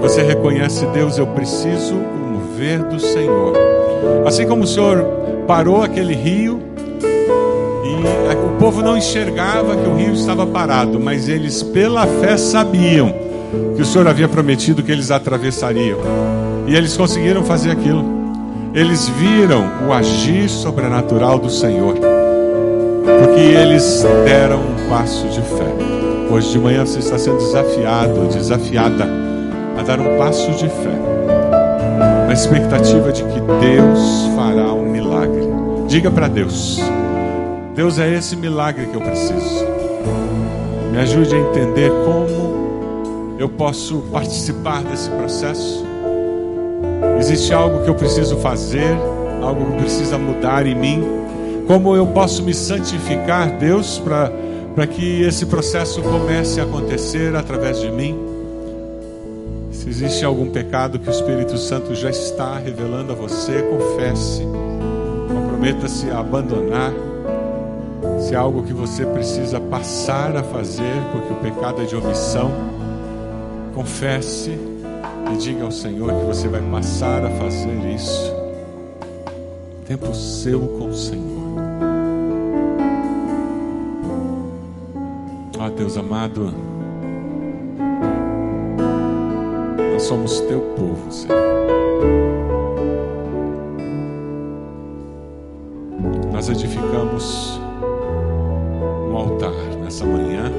você 0.05 0.23
reconhece: 0.23 0.85
Deus, 0.87 1.17
eu 1.17 1.27
preciso 1.27 1.95
mover 1.95 2.83
do 2.85 3.01
Senhor. 3.01 3.55
Assim 4.27 4.47
como 4.47 4.65
o 4.65 4.67
Senhor 4.67 5.03
parou 5.47 5.83
aquele 5.83 6.15
rio 6.15 6.61
e 7.83 8.47
o 8.47 8.59
povo 8.59 8.83
não 8.83 8.99
enxergava 8.99 9.75
que 9.75 9.89
o 9.89 9.95
rio 9.95 10.13
estava 10.13 10.47
parado, 10.47 11.01
mas 11.01 11.29
eles, 11.29 11.63
pela 11.63 12.07
fé, 12.07 12.37
sabiam 12.37 13.15
que 13.75 13.81
o 13.81 13.85
Senhor 13.85 14.07
havia 14.07 14.29
prometido 14.29 14.83
que 14.83 14.93
eles 14.93 15.11
atravessariam. 15.11 15.99
E 16.67 16.77
eles 16.77 16.97
conseguiram 16.97 17.43
fazer 17.43 17.71
aquilo. 17.71 18.05
Eles 18.75 19.09
viram 19.09 19.65
o 19.89 19.93
agir 19.93 20.51
sobrenatural 20.51 21.39
do 21.39 21.49
Senhor, 21.49 21.95
porque 21.95 23.41
eles 23.41 24.05
deram 24.25 24.59
um 24.59 24.89
passo 24.89 25.27
de 25.29 25.41
fé. 25.41 25.73
Hoje 26.31 26.51
de 26.51 26.59
manhã 26.59 26.85
você 26.85 26.99
está 26.99 27.17
sendo 27.17 27.39
desafiado, 27.39 28.27
desafiada 28.29 29.24
a 29.79 29.83
dar 29.83 30.01
um 30.01 30.17
passo 30.17 30.51
de 30.53 30.69
fé, 30.69 30.99
na 32.27 32.33
expectativa 32.33 33.13
de 33.13 33.23
que 33.25 33.41
Deus 33.41 34.29
fará 34.37 34.73
um 34.73 34.91
milagre. 34.91 35.43
Diga 35.89 36.11
para 36.11 36.29
Deus: 36.29 36.81
Deus 37.75 37.99
é 37.99 38.13
esse 38.13 38.37
milagre 38.37 38.87
que 38.87 38.95
eu 38.95 39.01
preciso. 39.01 39.65
Me 40.93 40.99
ajude 40.99 41.35
a 41.35 41.39
entender 41.39 41.91
como 42.05 43.35
eu 43.39 43.49
posso 43.49 43.99
participar 44.13 44.83
desse 44.85 45.11
processo. 45.11 45.85
Existe 47.19 47.53
algo 47.53 47.83
que 47.83 47.91
eu 47.91 47.95
preciso 47.95 48.37
fazer, 48.37 48.97
algo 49.43 49.73
que 49.73 49.79
precisa 49.79 50.17
mudar 50.17 50.67
em 50.67 50.75
mim. 50.75 51.05
Como 51.67 51.97
eu 51.97 52.07
posso 52.07 52.43
me 52.43 52.55
santificar, 52.55 53.51
Deus, 53.59 53.99
para 53.99 54.87
que 54.87 55.23
esse 55.23 55.47
processo 55.47 56.03
comece 56.03 56.61
a 56.61 56.65
acontecer 56.65 57.35
através 57.35 57.81
de 57.81 57.91
mim? 57.91 58.34
Se 59.85 59.91
existe 59.91 60.25
algum 60.25 60.49
pecado 60.49 60.99
que 60.99 61.07
o 61.07 61.11
Espírito 61.11 61.59
Santo 61.59 61.95
já 61.95 62.09
está 62.09 62.57
revelando 62.57 63.13
a 63.13 63.15
você, 63.15 63.63
confesse. 63.65 64.43
Comprometa-se 65.29 66.11
a 66.11 66.21
abandonar. 66.21 66.91
Se 68.19 68.35
é 68.35 68.39
algo 68.39 68.63
que 68.63 68.73
você 68.73 69.05
precisa 69.05 69.61
passar 69.61 70.39
a 70.39 70.43
fazer, 70.43 70.91
porque 71.13 71.35
o 71.35 71.37
pecado 71.37 71.83
é 71.83 71.85
de 71.85 71.95
omissão, 71.95 72.51
confesse 73.75 74.59
e 75.31 75.37
diga 75.37 75.65
ao 75.65 75.71
Senhor 75.71 76.11
que 76.15 76.25
você 76.25 76.49
vai 76.49 76.63
passar 76.63 77.23
a 77.23 77.31
fazer 77.33 77.95
isso. 77.95 78.33
Tempo 79.87 80.15
seu 80.15 80.61
com 80.61 80.87
o 80.87 80.95
Senhor. 80.95 81.45
Ó 85.59 85.69
Deus 85.69 85.99
amado, 85.99 86.55
somos 90.05 90.39
teu 90.43 90.61
povo, 90.77 91.11
Senhor. 91.11 91.35
Nós 96.31 96.49
edificamos 96.51 97.59
um 99.11 99.17
altar 99.17 99.55
nessa 99.83 100.05
manhã. 100.05 100.53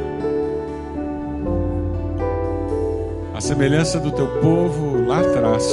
A 3.35 3.41
semelhança 3.41 3.99
do 3.99 4.11
teu 4.11 4.27
povo 4.41 5.05
lá 5.05 5.19
atrás. 5.19 5.71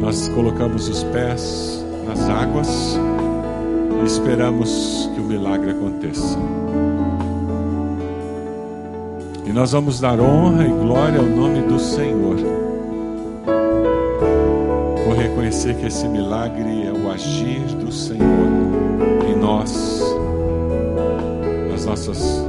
Nós 0.00 0.28
colocamos 0.28 0.86
os 0.88 1.02
pés 1.04 1.82
nas 2.06 2.28
águas 2.28 2.98
e 4.02 4.06
esperamos 4.06 5.10
que 5.14 5.20
o 5.20 5.24
milagre 5.24 5.70
aconteça. 5.70 6.36
E 9.50 9.52
nós 9.52 9.72
vamos 9.72 9.98
dar 9.98 10.20
honra 10.20 10.64
e 10.64 10.70
glória 10.70 11.18
ao 11.18 11.26
nome 11.26 11.62
do 11.62 11.76
Senhor. 11.76 12.36
Por 15.04 15.16
reconhecer 15.16 15.74
que 15.74 15.86
esse 15.86 16.06
milagre 16.06 16.86
é 16.86 16.92
o 16.92 17.10
agir 17.10 17.58
do 17.74 17.90
Senhor 17.90 18.46
em 19.28 19.36
nós, 19.36 20.04
nas 21.68 21.84
nossas 21.84 22.44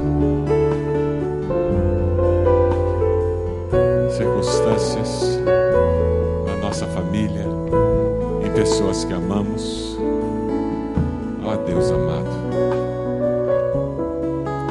circunstâncias, 4.16 5.40
na 6.46 6.56
nossa 6.64 6.86
família, 6.86 7.48
em 8.46 8.50
pessoas 8.52 9.04
que 9.04 9.12
amamos. 9.12 9.98
Ó 11.44 11.56
Deus 11.66 11.90
amado, 11.90 12.30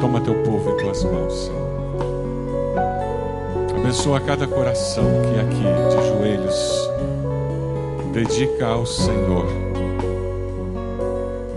toma 0.00 0.18
teu 0.22 0.42
povo 0.44 0.70
em 0.70 0.76
tuas 0.78 1.04
mãos, 1.04 1.34
Senhor. 1.34 1.71
Abençoa 3.92 4.20
cada 4.20 4.46
coração 4.46 5.04
que 5.04 5.38
aqui 5.38 5.64
de 5.90 6.08
joelhos 6.08 6.90
dedica 8.10 8.66
ao 8.68 8.86
Senhor 8.86 9.44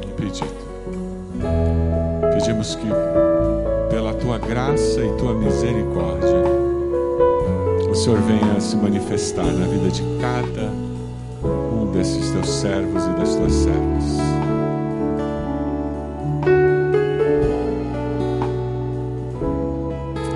um 0.05 0.11
pedido. 0.17 0.53
Pedimos 2.33 2.75
que, 2.75 2.87
pela 3.89 4.13
tua 4.15 4.37
graça 4.37 4.99
e 4.99 5.09
tua 5.13 5.33
misericórdia, 5.33 6.43
o 7.89 7.95
Senhor 7.95 8.19
venha 8.23 8.59
se 8.59 8.75
manifestar 8.75 9.45
na 9.45 9.65
vida 9.67 9.89
de 9.89 10.03
cada 10.19 10.69
um 11.41 11.89
desses 11.93 12.31
teus 12.31 12.49
servos 12.49 13.05
e 13.05 13.09
das 13.11 13.33
tuas 13.33 13.53
servas. 13.53 14.25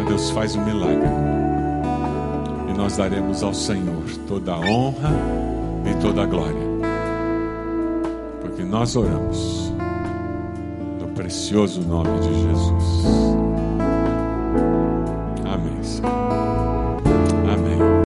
Deus, 0.07 0.31
faz 0.31 0.55
um 0.55 0.65
milagre 0.65 1.07
e 1.07 1.28
nós 2.89 2.97
daremos 2.97 3.43
ao 3.43 3.53
Senhor 3.53 4.03
toda 4.27 4.53
a 4.53 4.57
honra 4.57 5.11
e 5.85 6.01
toda 6.01 6.23
a 6.23 6.25
glória, 6.25 6.59
porque 8.41 8.63
nós 8.63 8.95
oramos 8.95 9.71
no 10.99 11.07
precioso 11.09 11.81
nome 11.81 12.19
de 12.19 12.33
Jesus. 12.33 13.48